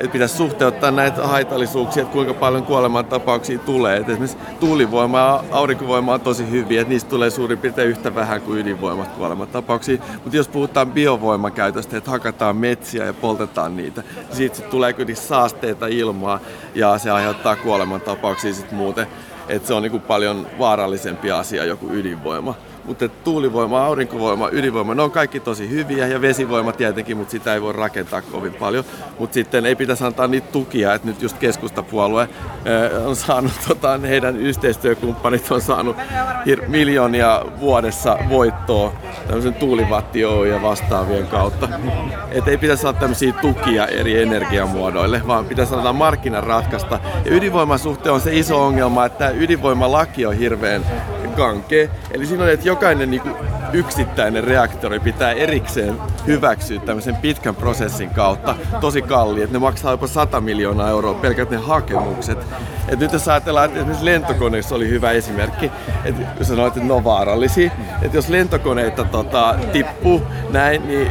että 0.00 0.12
pitäisi 0.12 0.36
suhteuttaa 0.36 0.90
näitä 0.90 1.26
haitallisuuksia, 1.26 2.02
että 2.02 2.12
kuinka 2.12 2.34
paljon 2.34 2.62
kuolemantapauksia 2.62 3.58
tulee. 3.58 3.96
Et 3.96 4.08
esimerkiksi 4.08 4.38
tuulivoima 4.60 5.18
ja 5.18 5.44
aurinkovoima 5.50 6.14
on 6.14 6.20
tosi 6.20 6.50
hyviä, 6.50 6.80
että 6.80 6.92
niistä 6.92 7.10
tulee 7.10 7.30
suurin 7.30 7.58
piirtein 7.58 7.88
yhtä 7.88 8.14
vähän 8.14 8.40
kuin 8.40 8.58
ydinvoimat 8.58 9.08
kuolemantapauksia. 9.08 9.98
Mutta 10.14 10.36
jos 10.36 10.48
puhutaan 10.48 10.92
biovoiman 10.92 11.52
käytöstä, 11.52 11.96
että 11.96 12.10
hakataan 12.10 12.56
metsiä 12.56 13.04
ja 13.04 13.14
poltetaan 13.14 13.76
niitä, 13.76 14.02
niin 14.16 14.36
siitä 14.36 14.62
tulee 14.62 14.92
kyllä 14.92 15.14
saasteita 15.14 15.86
ilmaa 15.86 16.40
ja 16.74 16.98
se 16.98 17.10
aiheuttaa 17.10 17.56
kuolemantapauksia 17.56 18.54
sitten 18.54 18.78
muuten. 18.78 19.06
Että 19.48 19.68
se 19.68 19.74
on 19.74 19.82
niin 19.82 20.00
paljon 20.00 20.46
vaarallisempi 20.58 21.30
asia 21.30 21.64
joku 21.64 21.88
ydinvoima. 21.92 22.54
Mutta 22.86 23.08
tuulivoima, 23.08 23.84
aurinkovoima, 23.84 24.48
ydinvoima, 24.52 24.94
ne 24.94 25.02
on 25.02 25.10
kaikki 25.10 25.40
tosi 25.40 25.70
hyviä. 25.70 26.06
Ja 26.06 26.20
vesivoima 26.20 26.72
tietenkin, 26.72 27.16
mutta 27.16 27.30
sitä 27.30 27.54
ei 27.54 27.62
voi 27.62 27.72
rakentaa 27.72 28.22
kovin 28.22 28.54
paljon. 28.54 28.84
Mutta 29.18 29.34
sitten 29.34 29.66
ei 29.66 29.76
pitäisi 29.76 30.04
antaa 30.04 30.26
niitä 30.26 30.52
tukia, 30.52 30.94
että 30.94 31.08
nyt 31.08 31.22
just 31.22 31.38
keskustapuolue 31.38 32.28
on 33.06 33.16
saanut, 33.16 33.52
tota, 33.68 33.98
heidän 33.98 34.36
yhteistyökumppanit 34.36 35.50
on 35.50 35.60
saanut 35.60 35.96
miljoonia 36.68 37.42
vuodessa 37.60 38.18
voittoa 38.28 38.92
tämmöisen 39.26 39.54
tuulivatti 39.54 40.20
ja 40.20 40.62
vastaavien 40.62 41.26
kautta. 41.26 41.68
Että 42.30 42.50
ei 42.50 42.58
pitäisi 42.58 42.82
saada 42.82 42.98
tämmöisiä 42.98 43.32
tukia 43.32 43.86
eri 43.86 44.22
energiamuodoille, 44.22 45.22
vaan 45.26 45.44
pitäisi 45.44 45.74
antaa 45.74 45.92
markkinan 45.92 46.44
ratkaista. 46.44 47.00
Ja 47.24 47.34
ydinvoiman 47.34 47.78
suhteen 47.78 48.14
on 48.14 48.20
se 48.20 48.36
iso 48.36 48.66
ongelma, 48.66 49.04
että 49.04 49.30
ydinvoimalaki 49.30 50.26
on 50.26 50.34
hirveän 50.34 50.82
kankea. 51.36 51.88
Eli 52.10 52.26
siinä 52.26 52.44
on, 52.44 52.50
että 52.50 52.68
jokainen 52.68 53.10
niin 53.10 53.20
kuin 53.20 53.34
yksittäinen 53.72 54.44
reaktori 54.44 55.00
pitää 55.00 55.32
erikseen 55.32 55.94
hyväksyä 56.26 56.80
tämmöisen 56.80 57.16
pitkän 57.16 57.54
prosessin 57.54 58.10
kautta. 58.10 58.54
Tosi 58.80 59.02
kalli, 59.02 59.42
että 59.42 59.52
ne 59.52 59.58
maksaa 59.58 59.92
jopa 59.92 60.06
100 60.06 60.40
miljoonaa 60.40 60.90
euroa 60.90 61.14
pelkät 61.14 61.50
ne 61.50 61.56
hakemukset. 61.56 62.38
Et 62.88 62.98
nyt 62.98 63.12
jos 63.12 63.28
ajatellaan, 63.28 63.64
että 63.64 63.78
esimerkiksi 63.78 64.04
lentokoneissa 64.04 64.74
oli 64.74 64.88
hyvä 64.88 65.10
esimerkki, 65.10 65.70
että 66.04 66.44
sanoit, 66.44 66.76
että 66.76 66.88
ne 66.88 66.92
on 66.92 67.04
vaarallisia, 67.04 67.70
että 68.02 68.16
jos 68.16 68.28
lentokoneita 68.28 69.04
tota, 69.04 69.54
tippuu 69.72 70.22
näin, 70.50 70.88
niin 70.88 71.08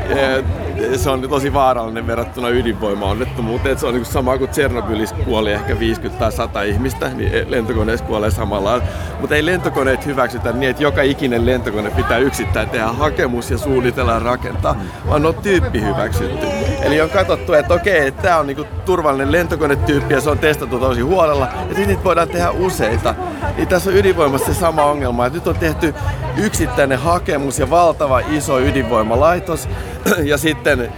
se 0.95 1.09
on 1.09 1.21
tosi 1.21 1.53
vaarallinen 1.53 2.07
verrattuna 2.07 2.49
ydinvoimaonnettomuuteen. 2.49 3.79
Se 3.79 3.85
on 3.85 3.93
niin 3.93 4.05
sama 4.05 4.37
kuin 4.37 4.49
Tsernobylissä 4.49 5.15
kuoli 5.15 5.51
ehkä 5.51 5.79
50 5.79 6.19
tai 6.19 6.31
100 6.31 6.61
ihmistä, 6.61 7.09
niin 7.09 7.51
lentokoneessa 7.51 8.05
kuolee 8.05 8.31
samalla 8.31 8.81
Mutta 9.19 9.35
ei 9.35 9.45
lentokoneet 9.45 10.05
hyväksytä 10.05 10.51
niin, 10.51 10.69
että 10.69 10.83
joka 10.83 11.01
ikinen 11.01 11.45
lentokone 11.45 11.89
pitää 11.89 12.17
yksittäin 12.17 12.69
tehdä 12.69 12.87
hakemus 12.87 13.51
ja 13.51 13.57
suunnitella 13.57 14.11
ja 14.11 14.19
rakentaa, 14.19 14.75
vaan 15.07 15.21
ne 15.21 15.27
on 15.27 15.35
tyyppi 15.35 15.81
hyväksytty. 15.81 16.47
Eli 16.81 17.01
on 17.01 17.09
katsottu, 17.09 17.53
että 17.53 17.73
okei, 17.73 18.11
tämä 18.11 18.37
on 18.37 18.47
niinku 18.47 18.65
turvallinen 18.85 19.31
lentokonetyyppi 19.31 20.13
ja 20.13 20.21
se 20.21 20.29
on 20.29 20.39
testattu 20.39 20.79
tosi 20.79 21.01
huolella, 21.01 21.45
ja 21.45 21.65
sitten 21.67 21.87
niitä 21.87 22.03
voidaan 22.03 22.29
tehdä 22.29 22.51
useita. 22.51 23.15
Niin 23.57 23.67
tässä 23.67 23.89
on 23.89 23.95
ydinvoimassa 23.95 24.53
se 24.53 24.59
sama 24.59 24.83
ongelma, 24.83 25.25
että 25.25 25.37
nyt 25.37 25.47
on 25.47 25.55
tehty 25.55 25.93
yksittäinen 26.37 26.99
hakemus 26.99 27.59
ja 27.59 27.69
valtava 27.69 28.19
iso 28.19 28.59
ydinvoimalaitos, 28.59 29.69
ja 30.23 30.37
sitten 30.37 30.91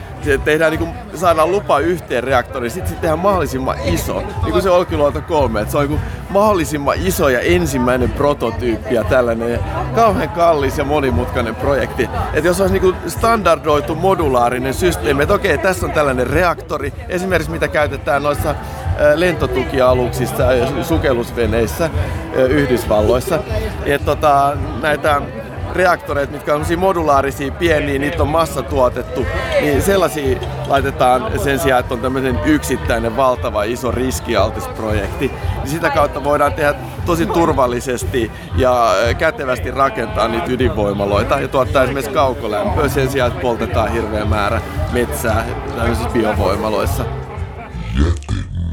tehdään, 0.46 0.72
niin 0.72 0.80
kuin, 0.80 0.92
saadaan 1.16 1.52
lupa 1.52 1.80
yhteen 1.80 2.24
reaktoriin, 2.24 2.72
sitten 2.72 2.90
sit 2.90 3.02
tehdään 3.02 3.20
mahdollisimman 3.20 3.78
iso, 3.86 4.24
niin 4.44 4.52
kuin 4.52 4.62
se 4.62 4.70
Olkiluoto 4.70 5.22
3, 5.22 5.62
että 5.62 5.72
se 5.72 5.78
on 5.78 5.88
niin 5.88 6.00
kuin 6.00 6.02
mahdollisimman 6.30 6.96
iso 7.00 7.30
ja 7.30 7.40
ensimmäinen 7.40 8.12
prototyyppi 8.12 8.96
ja 8.96 9.04
tällainen 9.04 9.60
kauhean 9.96 10.30
kallis 10.30 10.78
ja 10.78 10.84
monimutkainen 10.84 11.56
projekti. 11.56 12.10
Että 12.34 12.48
jos 12.48 12.62
olisi 12.62 12.74
niin 12.74 12.82
kuin 12.82 12.96
standardoitu 13.08 13.96
modulaarinen 13.96 14.74
systeemi, 14.74 15.24
että 15.24 15.36
okei, 15.36 15.58
tässä 15.58 15.86
on 15.86 15.92
tällainen 15.92 16.28
reaktori, 16.28 16.94
esimerkiksi 17.10 17.52
mitä 17.52 17.68
käytetään 17.68 18.24
noissa 18.24 18.56
lentotukialuksissa 19.16 20.44
sukellusveneissä 20.82 21.90
Yhdysvalloissa. 22.50 23.40
Että 23.86 24.06
tota, 24.06 24.58
näitä 24.82 25.22
reaktoreita, 25.74 26.32
mitkä 26.32 26.56
on 26.56 26.66
modulaarisia, 26.78 27.52
pieniä, 27.52 28.00
niitä 28.00 28.24
on 28.24 28.30
massatuotettu, 28.30 29.26
niin 29.62 29.82
sellaisia 29.82 30.40
laitetaan 30.68 31.40
sen 31.40 31.60
sijaan, 31.60 31.80
että 31.80 31.94
on 31.94 32.00
tämmöinen 32.00 32.40
yksittäinen 32.46 33.18
valtava 33.18 33.64
iso 33.64 33.92
riskialtis 33.92 34.68
projekti. 34.68 35.32
Niin 35.58 35.68
sitä 35.68 35.90
kautta 35.90 36.24
voidaan 36.24 36.54
tehdä 36.54 36.74
tosi 37.06 37.26
turvallisesti 37.26 38.32
ja 38.56 38.92
kätevästi 39.18 39.72
rakentaa 39.72 40.28
niitä 40.28 40.52
ydinvoimaloita 40.52 41.40
ja 41.40 41.48
tuottaa 41.48 41.84
esimerkiksi 41.84 42.14
kaukolämpöä 42.14 42.88
sen 42.88 43.12
sijaan, 43.12 43.32
että 43.32 43.42
poltetaan 43.42 43.92
hirveä 43.92 44.26
määrä 44.26 44.62
metsää 44.94 45.46
tämmöisissä 45.76 46.10
biovoimaloissa. 46.10 47.06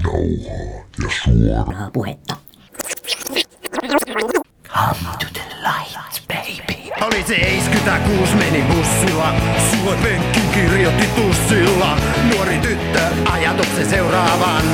Jätenauhaa 0.04 0.84
ja 1.02 1.08
suoraa 1.25 1.90
puhetta. 1.92 2.37
Come 4.68 5.16
to 5.18 5.26
the 5.33 5.42
light, 5.62 6.29
baby. 6.29 7.07
Oli 7.07 7.22
se 7.22 7.35
76, 7.35 8.35
meni 8.35 8.62
bussilla, 8.62 9.35
sua 9.70 9.94
penkki 10.02 10.40
kirjoitti 10.55 11.07
tussilla. 11.07 11.96
Nuori 12.33 12.59
tyttö, 12.59 13.00
ajatuksen 13.33 13.90
seuraavan, 13.90 14.64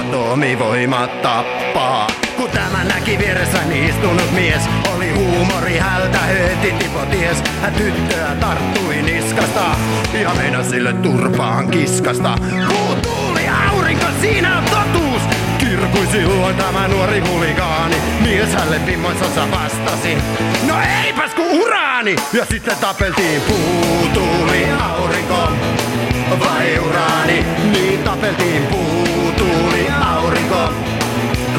atomivoima 0.00 1.06
tappaa. 1.06 2.06
Kun 2.36 2.50
tämä 2.50 2.84
näki 2.84 3.18
vieressäni 3.18 3.88
istunut 3.88 4.32
mies, 4.32 4.62
oli 4.96 5.10
huumori 5.10 5.78
hältä 5.78 6.18
höyti 6.18 6.72
tipoties. 6.72 7.42
Hän 7.62 7.72
tyttöä 7.74 8.36
tarttui 8.40 9.02
niskasta 9.02 9.76
ja 10.22 10.34
meinasi 10.34 10.70
sille 10.70 10.92
turpaan 10.92 11.70
kiskasta. 11.70 12.32
Aurinko, 12.32 13.21
siinä 14.22 14.58
on 14.58 14.64
totuus! 14.64 15.22
Kirkui 15.58 16.06
silloin 16.06 16.56
tämä 16.56 16.88
nuori 16.88 17.20
huligaani. 17.20 17.96
Mies 18.20 18.54
hälle 18.54 18.86
vimmoisonsa 18.86 19.50
vastasi. 19.50 20.16
No 20.66 20.74
eipäs 21.04 21.34
ku 21.34 21.62
uraani! 21.62 22.16
Ja 22.32 22.44
sitten 22.44 22.76
tapeltiin 22.80 23.40
puu, 23.40 24.08
tuuli, 24.14 24.66
aurinko 24.82 25.52
vai 26.40 26.78
uraani. 26.78 27.46
Niin 27.72 28.02
tapeltiin 28.02 28.66
puu, 28.66 29.32
tuuli, 29.38 29.86
aurinko 30.14 30.72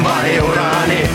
vai 0.04 0.40
uraani. 0.40 1.10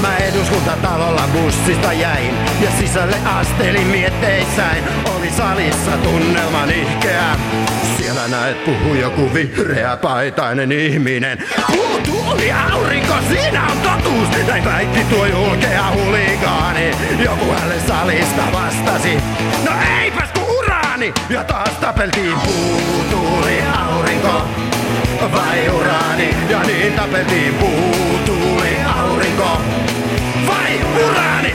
Mä 0.00 0.16
eduskuntatalolla 0.16 1.28
bussista 1.32 1.92
jäin 1.92 2.34
ja 2.60 2.70
sisälle 2.80 3.16
astelin 3.24 3.86
mietteissäin. 3.86 4.84
Oli 5.16 5.30
salissa 5.30 5.90
tunnelma 6.02 6.66
nihkeä. 6.66 7.36
Siellä 7.96 8.28
näet 8.28 8.64
puhu 8.64 8.94
joku 8.94 9.34
vihreä 9.34 9.96
paitainen 9.96 10.72
ihminen. 10.72 11.38
Puu, 11.66 12.00
tuuli, 12.06 12.52
aurinko, 12.52 13.14
siinä 13.28 13.62
on 13.62 13.78
totuus. 13.78 14.28
Näin 14.48 14.64
väitti 14.64 15.04
tuo 15.04 15.26
julkea 15.26 15.84
huligaani. 15.94 16.90
Joku 17.24 17.52
hälle 17.60 17.74
salista 17.88 18.42
vastasi. 18.52 19.18
No 19.64 19.72
eipäs 20.02 20.28
ku 20.34 20.58
uraani! 20.58 21.14
Ja 21.30 21.44
taas 21.44 21.70
tapeltiin 21.80 22.34
puu, 22.44 23.04
tuuli, 23.10 23.62
aurinko 23.78 24.42
vai 25.32 25.68
uraani? 25.68 26.36
Ja 26.48 26.62
niin 26.62 26.92
tapeltiin 26.92 27.54
puu, 27.54 28.18
tuuli, 28.26 28.77
aurinko 29.00 29.50
vai 30.48 30.74
uraani? 31.04 31.52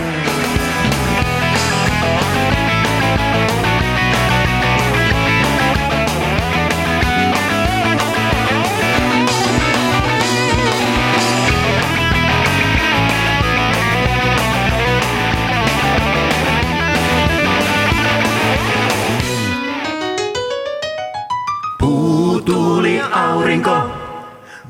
Puu, 21.80 22.42
tuuli, 22.46 23.00
aurinko 23.12 24.03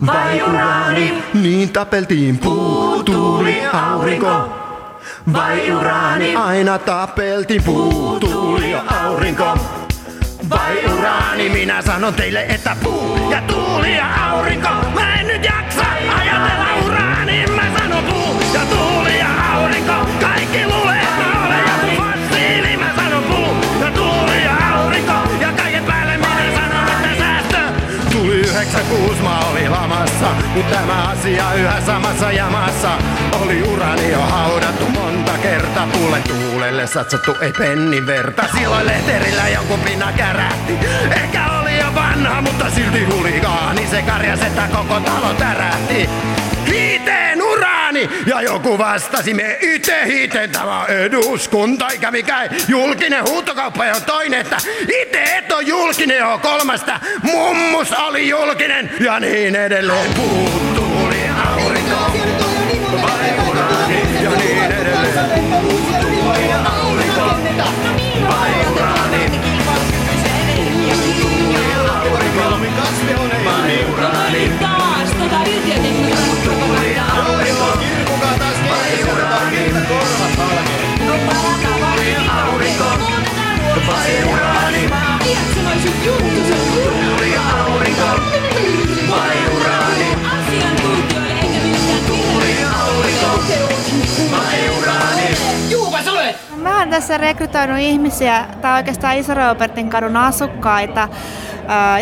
vai 0.06 0.42
uraani? 0.44 1.24
Niin 1.34 1.70
tapeltiin 1.70 2.38
puu, 2.38 3.04
tuuli, 3.04 3.62
aurinko 3.74 4.50
vai 5.34 5.72
uraani? 5.72 6.36
Aina 6.36 6.80
tapeltiin 6.80 7.64
puu, 7.64 8.20
tuuli 8.20 8.76
aurinko 9.04 9.58
vai 10.50 10.86
uraani? 10.94 11.50
Minä 11.50 11.82
sanon 11.82 12.14
teille, 12.14 12.46
että 12.50 12.76
puu 12.84 13.32
ja 13.32 13.42
tuuli 13.42 13.96
ja 13.96 14.06
aurinko. 14.32 14.70
Mä 14.94 15.16
en 15.20 15.28
nyt 15.28 15.44
jaksa 15.44 15.86
ajatella 16.20 16.68
uraani. 16.86 17.46
Mä 17.48 17.64
sanon 17.80 18.04
puu 18.04 18.40
ja 18.54 18.62
tuuli 18.70 19.20
ja 19.20 19.28
aurinko. 19.54 19.94
Kaikki 20.22 20.66
luulee, 20.68 20.93
96, 28.74 29.22
mä 29.22 29.40
olin 29.40 29.72
lamassa, 29.72 30.28
mut 30.56 30.70
tämä 30.70 31.04
asia 31.04 31.54
yhä 31.54 31.82
samassa 31.82 32.32
jamassa. 32.32 32.90
Oli 33.42 33.64
urani 33.64 34.12
jo 34.12 34.22
haudattu 34.22 34.86
monta 34.90 35.32
kertaa, 35.38 35.88
pulle 35.88 36.20
tuulelle 36.28 36.88
satsattu 36.88 37.36
ei 37.42 37.52
pennin 37.52 38.08
verta. 38.08 38.44
Silloin 38.58 38.86
lehterillä 38.86 39.48
jonkun 39.48 39.80
pinna 39.80 40.12
kärähti, 40.12 40.74
ehkä 41.16 41.52
oli 41.62 41.78
jo 41.78 41.96
vanha, 41.96 42.42
mutta 42.42 42.70
silti 42.70 43.04
huligaani. 43.04 43.88
Se 43.88 44.02
karjas, 44.02 44.42
että 44.42 44.68
koko 44.72 45.00
talo 45.00 45.34
tärähti. 45.34 46.10
Hiiteen 46.68 47.42
uraani! 47.94 48.10
Ja 48.26 48.42
joku 48.42 48.78
vastasi, 48.78 49.34
me 49.34 49.58
ite 49.62 50.06
hiiteen 50.06 50.50
tämä 50.50 50.86
eduskunta, 50.86 51.90
eikä 51.90 52.12
mikään 52.12 52.50
julkinen 52.68 53.24
huutokauppa 53.30 53.86
ja 53.86 54.00
toinen, 54.00 54.42
että 54.42 54.58
ite 55.02 55.24
et 55.24 55.52
on 55.52 55.68
julkinen 55.68 56.18
jo 56.18 56.40
kolmasta, 56.42 57.00
mummus 57.22 57.92
oli 57.92 58.30
julkinen 58.30 58.92
ja 59.00 59.20
niin 59.20 59.56
edelleen. 59.56 60.14
Puuttuuli 60.14 61.22
aurinko, 61.46 62.12
vai 63.02 63.43
Tässä 96.90 97.18
rekrytoinut 97.18 97.80
ihmisiä, 97.80 98.46
tai 98.62 98.78
oikeastaan 98.78 99.18
Iso-Robertin 99.18 99.90
kadun 99.90 100.18
asukkaita, 100.18 101.10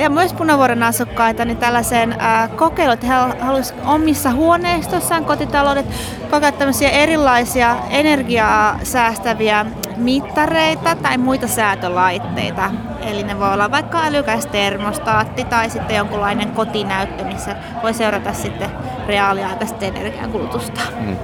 ja 0.02 0.10
myös 0.10 0.34
Punavuoren 0.34 0.84
asukkaita 0.84 1.46
niin 1.46 1.58
tällaiseen 1.58 2.16
kokeiluun, 2.56 2.94
että 2.94 3.08
he 3.08 3.14
haluaisivat 3.40 3.84
omissa 3.86 4.32
huoneistossaan 4.32 5.26
kotitaloudet 5.26 5.86
kokeilla 6.32 6.58
tämmöisiä 6.58 6.90
erilaisia 6.90 7.76
energiaa 7.90 8.80
säästäviä 8.84 9.66
mittareita 9.98 10.96
tai 10.96 11.18
muita 11.18 11.48
säätölaitteita. 11.48 12.72
Eli 13.02 13.24
ne 13.24 13.40
voi 13.40 13.54
olla 13.54 13.72
vaikka 13.72 14.04
älykäs 14.04 14.46
termostaatti 14.46 15.44
tai 15.44 15.70
sitten 15.70 15.96
jonkunlainen 15.96 16.52
kotinäyttö, 16.52 17.24
missä 17.24 17.56
voi 17.84 17.94
seurata 17.94 18.34
sitten 18.34 18.70
reaaliaikaista 19.08 19.86
energiankulutusta. 19.86 20.82
Mm. 21.00 21.18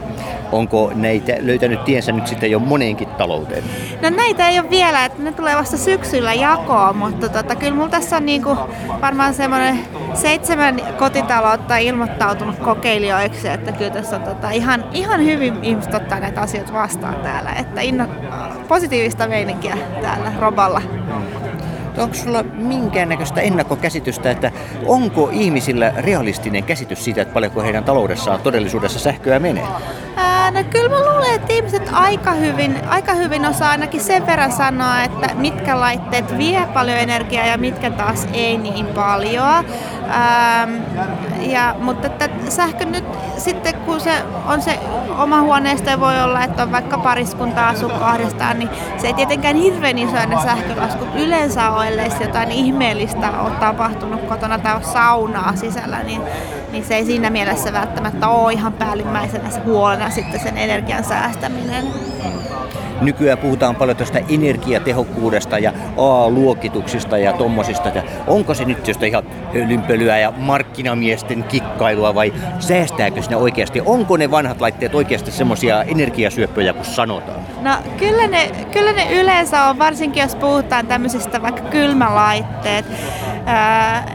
Onko 0.52 0.92
näitä 0.96 1.34
löytänyt 1.40 1.86
tiensä 1.86 2.12
nyt 2.12 2.28
sitten 2.28 2.52
jo 2.52 2.60
moneenkin 2.60 3.08
talouteen? 3.08 3.64
No 4.02 4.10
näitä 4.10 4.48
ei 4.48 4.60
ole 4.60 4.70
vielä, 4.70 5.06
että 5.06 5.24
ne 5.24 5.32
tulee 5.32 5.56
vasta 5.56 5.78
syksyllä 5.78 6.34
jakoon, 6.34 6.98
mutta 6.98 7.30
tota, 7.30 7.56
kyllä 7.56 7.74
mulla 7.74 7.90
tässä 7.90 8.18
on 8.18 8.26
niinku 8.26 8.58
varmaan 9.02 9.34
semmoinen 9.34 9.80
seitsemän 10.14 10.82
kotitaloutta 10.98 11.78
ilmoittautunut 11.78 12.60
kokeilijoiksi, 12.60 13.48
että 13.48 13.72
kyllä 13.72 13.92
tässä 13.92 14.16
on 14.16 14.22
tota, 14.22 14.50
ihan, 14.50 14.86
ihan 14.94 15.26
hyvin 15.26 15.64
ihmiset 15.64 15.94
ottaa 15.94 16.20
näitä 16.20 16.42
asioita 16.42 16.74
vastaan 16.74 17.16
täällä, 17.16 17.52
että 17.52 17.82
inno, 17.82 18.08
positiivista 18.68 19.28
meininkiä 19.28 19.78
täällä 20.02 20.32
Roballa. 20.40 20.82
Onko 21.98 22.16
sulla 22.16 22.44
minkäännäköistä 22.44 23.42
ennakkokäsitystä, 23.42 24.32
että 24.32 24.52
onko 24.86 25.30
ihmisillä 25.32 25.94
realistinen 25.98 26.64
käsitys 26.64 27.04
siitä, 27.04 27.22
että 27.22 27.34
paljonko 27.34 27.62
heidän 27.62 27.84
taloudessaan 27.84 28.42
todellisuudessa 28.42 29.00
sähköä 29.00 29.40
menee? 29.40 29.68
Ää, 30.16 30.52
no 30.52 30.64
kyllä 30.70 30.90
mä 30.90 31.12
luulen, 31.12 31.36
että 31.36 31.54
ihmiset 31.54 31.90
aika 31.92 32.32
hyvin, 32.32 32.78
aika 32.90 33.14
hyvin 33.14 33.46
osaa 33.46 33.70
ainakin 33.70 34.02
sen 34.02 34.28
verran 34.28 34.52
sanoa, 34.52 35.04
että 35.04 35.30
mitkä 35.36 35.80
laitteet 35.80 36.38
vie 36.38 36.68
paljon 36.74 36.98
energiaa 36.98 37.46
ja 37.46 37.58
mitkä 37.58 37.92
taas 37.92 38.28
ei 38.34 38.58
niin 38.58 38.86
paljon. 38.86 39.66
Ähm, 40.10 40.76
ja, 41.40 41.76
mutta 41.80 42.08
että 42.08 42.30
sähkö 42.50 42.86
nyt 42.86 43.06
sitten 43.38 43.76
kun 43.76 44.00
se 44.00 44.12
on 44.48 44.62
se 44.62 44.80
oma 45.18 45.42
huoneisto 45.42 46.00
voi 46.00 46.22
olla, 46.22 46.44
että 46.44 46.64
on 46.64 46.72
vaikka 46.72 46.98
pariskunta 46.98 47.68
asu 47.68 47.90
kahdestaan, 47.90 48.60
niin 48.60 48.70
se 48.98 49.08
ei 49.08 49.14
tietenkään 49.14 49.56
hirveän 49.56 49.98
isoinen 49.98 50.42
sähkölasku 50.42 51.06
yleensä 51.16 51.70
ole, 51.70 51.88
ellei 51.88 52.10
jotain 52.22 52.52
ihmeellistä 52.52 53.42
ole 53.42 53.52
tapahtunut 53.52 54.22
kotona 54.22 54.60
tai 54.60 54.76
ole 54.76 54.84
saunaa 54.84 55.56
sisällä, 55.56 56.04
niin, 56.04 56.22
niin 56.72 56.86
se 56.86 56.96
ei 56.96 57.06
siinä 57.06 57.30
mielessä 57.30 57.74
välttämättä 57.74 58.28
ole 58.28 58.54
ihan 58.54 58.74
päällimmäisenä 58.74 59.50
se 59.50 59.60
huolena 59.60 60.10
sitten 60.10 60.40
sen 60.40 60.58
energian 60.58 61.04
säästäminen. 61.04 61.86
Nykyään 63.02 63.38
puhutaan 63.38 63.76
paljon 63.76 63.98
tästä 63.98 64.22
energiatehokkuudesta 64.30 65.60
ja 65.60 65.74
A-luokituksista 65.98 67.18
ja 67.18 67.34
tommosista. 67.34 67.90
Ja 67.90 68.04
onko 68.28 68.54
se 68.54 68.66
nyt 68.66 68.88
josta 68.88 69.06
ihan 69.06 69.24
hölynpölyä 69.54 70.18
ja 70.18 70.34
markkinamiesten 70.38 71.44
kikkailua 71.44 72.16
vai 72.16 72.34
säästääkö 72.60 73.22
sinä 73.22 73.38
oikeasti? 73.38 73.82
Onko 73.86 74.18
ne 74.18 74.32
vanhat 74.32 74.62
laitteet 74.62 74.96
oikeasti 74.96 75.32
semmoisia 75.32 75.84
energiasyöppöjä 75.84 76.74
kuin 76.74 76.86
sanotaan? 76.86 77.40
No 77.62 77.72
kyllä 77.98 78.28
ne, 78.28 78.52
kyllä 78.72 78.92
ne 78.92 79.22
yleensä 79.22 79.64
on, 79.64 79.80
varsinkin 79.80 80.22
jos 80.22 80.36
puhutaan 80.36 80.88
tämmöisistä 80.88 81.42
vaikka 81.42 81.62
kylmälaitteet. 81.62 82.86
Ää, 83.46 84.06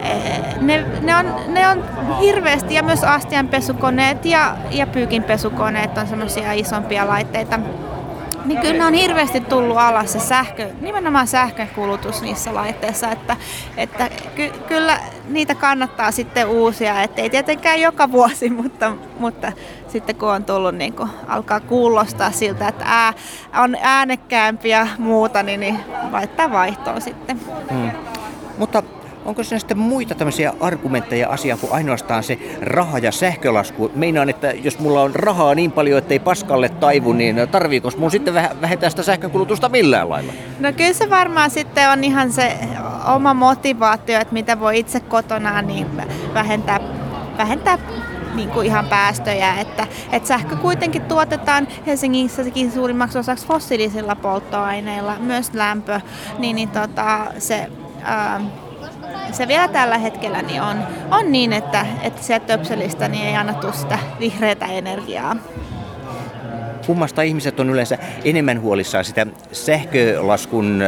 ne, 0.61 0.85
ne, 1.01 1.17
on, 1.17 1.35
ne 1.49 1.69
on 1.69 1.85
hirveästi 2.21 2.75
ja 2.75 2.83
myös 2.83 3.05
astianpesukoneet 3.05 4.25
ja, 4.25 4.57
ja 4.71 4.87
pyykinpesukoneet 4.87 5.99
on 5.99 6.07
semmoisia 6.07 6.53
isompia 6.53 7.07
laitteita 7.07 7.61
niin 8.45 8.61
kyllä 8.61 8.87
on 8.87 8.95
hirveästi 8.95 9.41
tullut 9.41 9.77
alas 9.77 10.13
se 10.13 10.19
sähkö, 10.19 10.69
nimenomaan 10.81 11.27
sähkön 11.27 11.69
kulutus 11.69 12.23
niissä 12.23 12.55
laitteissa, 12.55 13.11
että, 13.11 13.37
että 13.77 14.11
ky, 14.35 14.53
kyllä 14.69 14.99
niitä 15.29 15.55
kannattaa 15.55 16.11
sitten 16.11 16.47
uusia, 16.47 17.03
ettei 17.03 17.31
tietenkään 17.31 17.81
joka 17.81 18.13
vuosi, 18.13 18.51
mutta, 18.63 18.93
mutta 19.19 19.53
sitten 19.89 20.17
kun 20.17 20.29
on 20.29 20.45
tullut 20.45 20.75
niin 20.75 20.93
kun 20.93 21.09
alkaa 21.29 21.61
kuulostaa 21.61 22.31
siltä, 22.31 22.69
että 22.69 22.85
ää, 22.89 23.13
on 23.57 23.77
äänekkäämpi 23.81 24.69
ja 24.69 24.87
muuta, 24.99 25.43
niin, 25.43 25.61
niin 25.61 25.79
laittaa 26.13 26.53
vaihtoon 26.53 27.01
sitten. 27.01 27.41
Hmm. 27.71 27.91
Mutta 28.59 28.83
Onko 29.25 29.43
siinä 29.43 29.59
sitten 29.59 29.79
muita 29.79 30.15
tämmöisiä 30.15 30.53
argumentteja 30.61 31.29
asiaa 31.29 31.57
kuin 31.57 31.73
ainoastaan 31.73 32.23
se 32.23 32.39
raha 32.61 32.99
ja 32.99 33.13
sähkölasku? 33.13 33.91
Meinaan, 33.95 34.31
että 34.31 34.51
jos 34.51 34.79
mulla 34.79 35.03
on 35.03 35.15
rahaa 35.15 35.55
niin 35.55 35.73
paljon, 35.73 35.99
ettei 35.99 36.19
paskalle 36.19 36.69
taivu, 36.69 37.13
niin 37.13 37.37
tarviiko 37.51 37.91
mun 37.99 38.11
sitten 38.11 38.35
vähentää 38.35 38.91
sitä 38.91 39.03
sähkönkulutusta 39.03 39.69
millään 39.69 40.11
lailla? 40.11 40.33
No 40.61 40.73
kyllä 40.73 40.93
se 40.93 41.11
varmaan 41.11 41.51
sitten 41.51 41.91
on 41.91 42.05
ihan 42.05 42.33
se 42.33 42.53
oma 43.15 43.35
motivaatio, 43.35 44.21
että 44.21 44.35
mitä 44.35 44.61
voi 44.61 44.79
itse 44.79 45.01
kotona 45.01 45.63
niin 45.63 45.87
vähentää, 46.35 46.81
vähentää 47.39 47.79
niin 48.35 48.49
kuin 48.49 48.67
ihan 48.67 48.87
päästöjä, 48.87 49.55
että, 49.55 49.87
että 50.13 50.29
sähkö 50.29 50.57
kuitenkin 50.57 51.03
tuotetaan 51.03 51.69
Helsingissäkin 51.87 52.73
suurimmaksi 52.73 53.19
osaksi 53.19 53.47
fossiilisilla 53.47 54.17
polttoaineilla, 54.17 55.17
myös 55.19 55.55
lämpö, 55.55 56.01
niin, 56.39 56.57
niin 56.57 56.69
tota, 56.69 57.27
se 57.39 57.71
ää, 58.03 58.41
se 59.33 59.49
vielä 59.49 59.69
tällä 59.69 59.99
hetkellä 59.99 60.43
niin 60.43 60.63
on, 60.63 60.77
on 61.11 61.33
niin, 61.33 61.53
että, 61.53 61.87
että 62.03 62.23
se 62.23 62.41
töpselistä 62.41 63.09
niin 63.09 63.27
ei 63.27 63.37
anna 63.37 63.73
sitä 63.73 63.99
vihreätä 64.21 64.67
energiaa. 64.67 65.37
Kummasta 66.87 67.23
ihmiset 67.23 67.61
on 67.61 67.71
yleensä 67.71 67.99
enemmän 68.25 68.61
huolissaan 68.61 69.05
sitä 69.05 69.27
sähkölaskun 69.53 70.83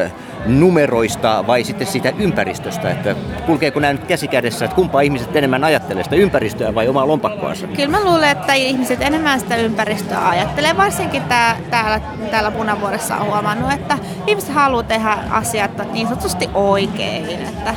numeroista 0.46 1.44
vai 1.46 1.64
sitten 1.64 1.86
sitä 1.86 2.12
ympäristöstä? 2.18 2.90
Että 2.90 3.16
kulkeeko 3.46 3.80
nämä 3.80 3.92
nyt 3.92 4.04
käsi 4.04 4.28
kädessä, 4.28 4.64
että 4.64 4.74
kumpaa 4.74 5.00
ihmiset 5.00 5.36
enemmän 5.36 5.64
ajattelee, 5.64 6.04
sitä 6.04 6.16
ympäristöä 6.16 6.74
vai 6.74 6.88
omaa 6.88 7.08
lompakkoansa? 7.08 7.66
Kyllä 7.66 7.98
mä 7.98 8.04
luulen, 8.04 8.30
että 8.30 8.52
ihmiset 8.52 9.02
enemmän 9.02 9.40
sitä 9.40 9.56
ympäristöä 9.56 10.28
ajattelee. 10.28 10.76
Varsinkin 10.76 11.22
tää, 11.22 11.56
täällä, 11.70 12.00
täällä 12.30 12.50
Punavuoressa 12.50 13.16
on 13.16 13.26
huomannut, 13.26 13.72
että 13.72 13.98
ihmiset 14.26 14.50
haluaa 14.50 14.82
tehdä 14.82 15.18
asiat 15.30 15.92
niin 15.92 16.08
sanotusti 16.08 16.50
oikein. 16.54 17.24
Että 17.30 17.74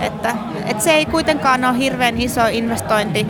että, 0.00 0.34
et 0.66 0.80
se 0.80 0.90
ei 0.90 1.06
kuitenkaan 1.06 1.64
ole 1.64 1.78
hirveän 1.78 2.20
iso 2.20 2.40
investointi 2.50 3.26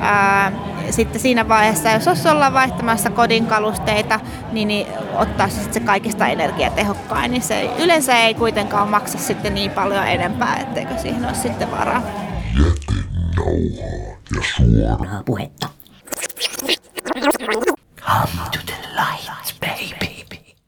ää, 0.00 0.52
sitten 0.90 1.20
siinä 1.20 1.48
vaiheessa, 1.48 1.90
jos 1.90 2.08
olisi 2.08 2.28
ollaan 2.28 2.52
vaihtamassa 2.52 3.10
kodin 3.10 3.46
kalusteita, 3.46 4.20
niin, 4.52 4.68
niin 4.68 4.86
ottaa 5.14 5.48
sitten 5.48 5.74
se 5.74 5.80
kaikista 5.80 6.26
energiatehokkain, 6.26 7.30
niin 7.30 7.42
se 7.42 7.70
yleensä 7.78 8.18
ei 8.18 8.34
kuitenkaan 8.34 8.88
maksa 8.88 9.18
sitten 9.18 9.54
niin 9.54 9.70
paljon 9.70 10.06
enempää, 10.06 10.56
etteikö 10.56 10.98
siihen 10.98 11.24
ole 11.24 11.34
sitten 11.34 11.70
varaa. 11.70 12.02
Jätin 12.58 13.04
nauhaa 13.36 14.16
ja 14.36 14.42
suoraa 14.96 15.22
puhetta. 15.26 15.68
Come 18.00 18.50
to 18.52 18.58
the 18.66 18.74
light. 18.94 19.45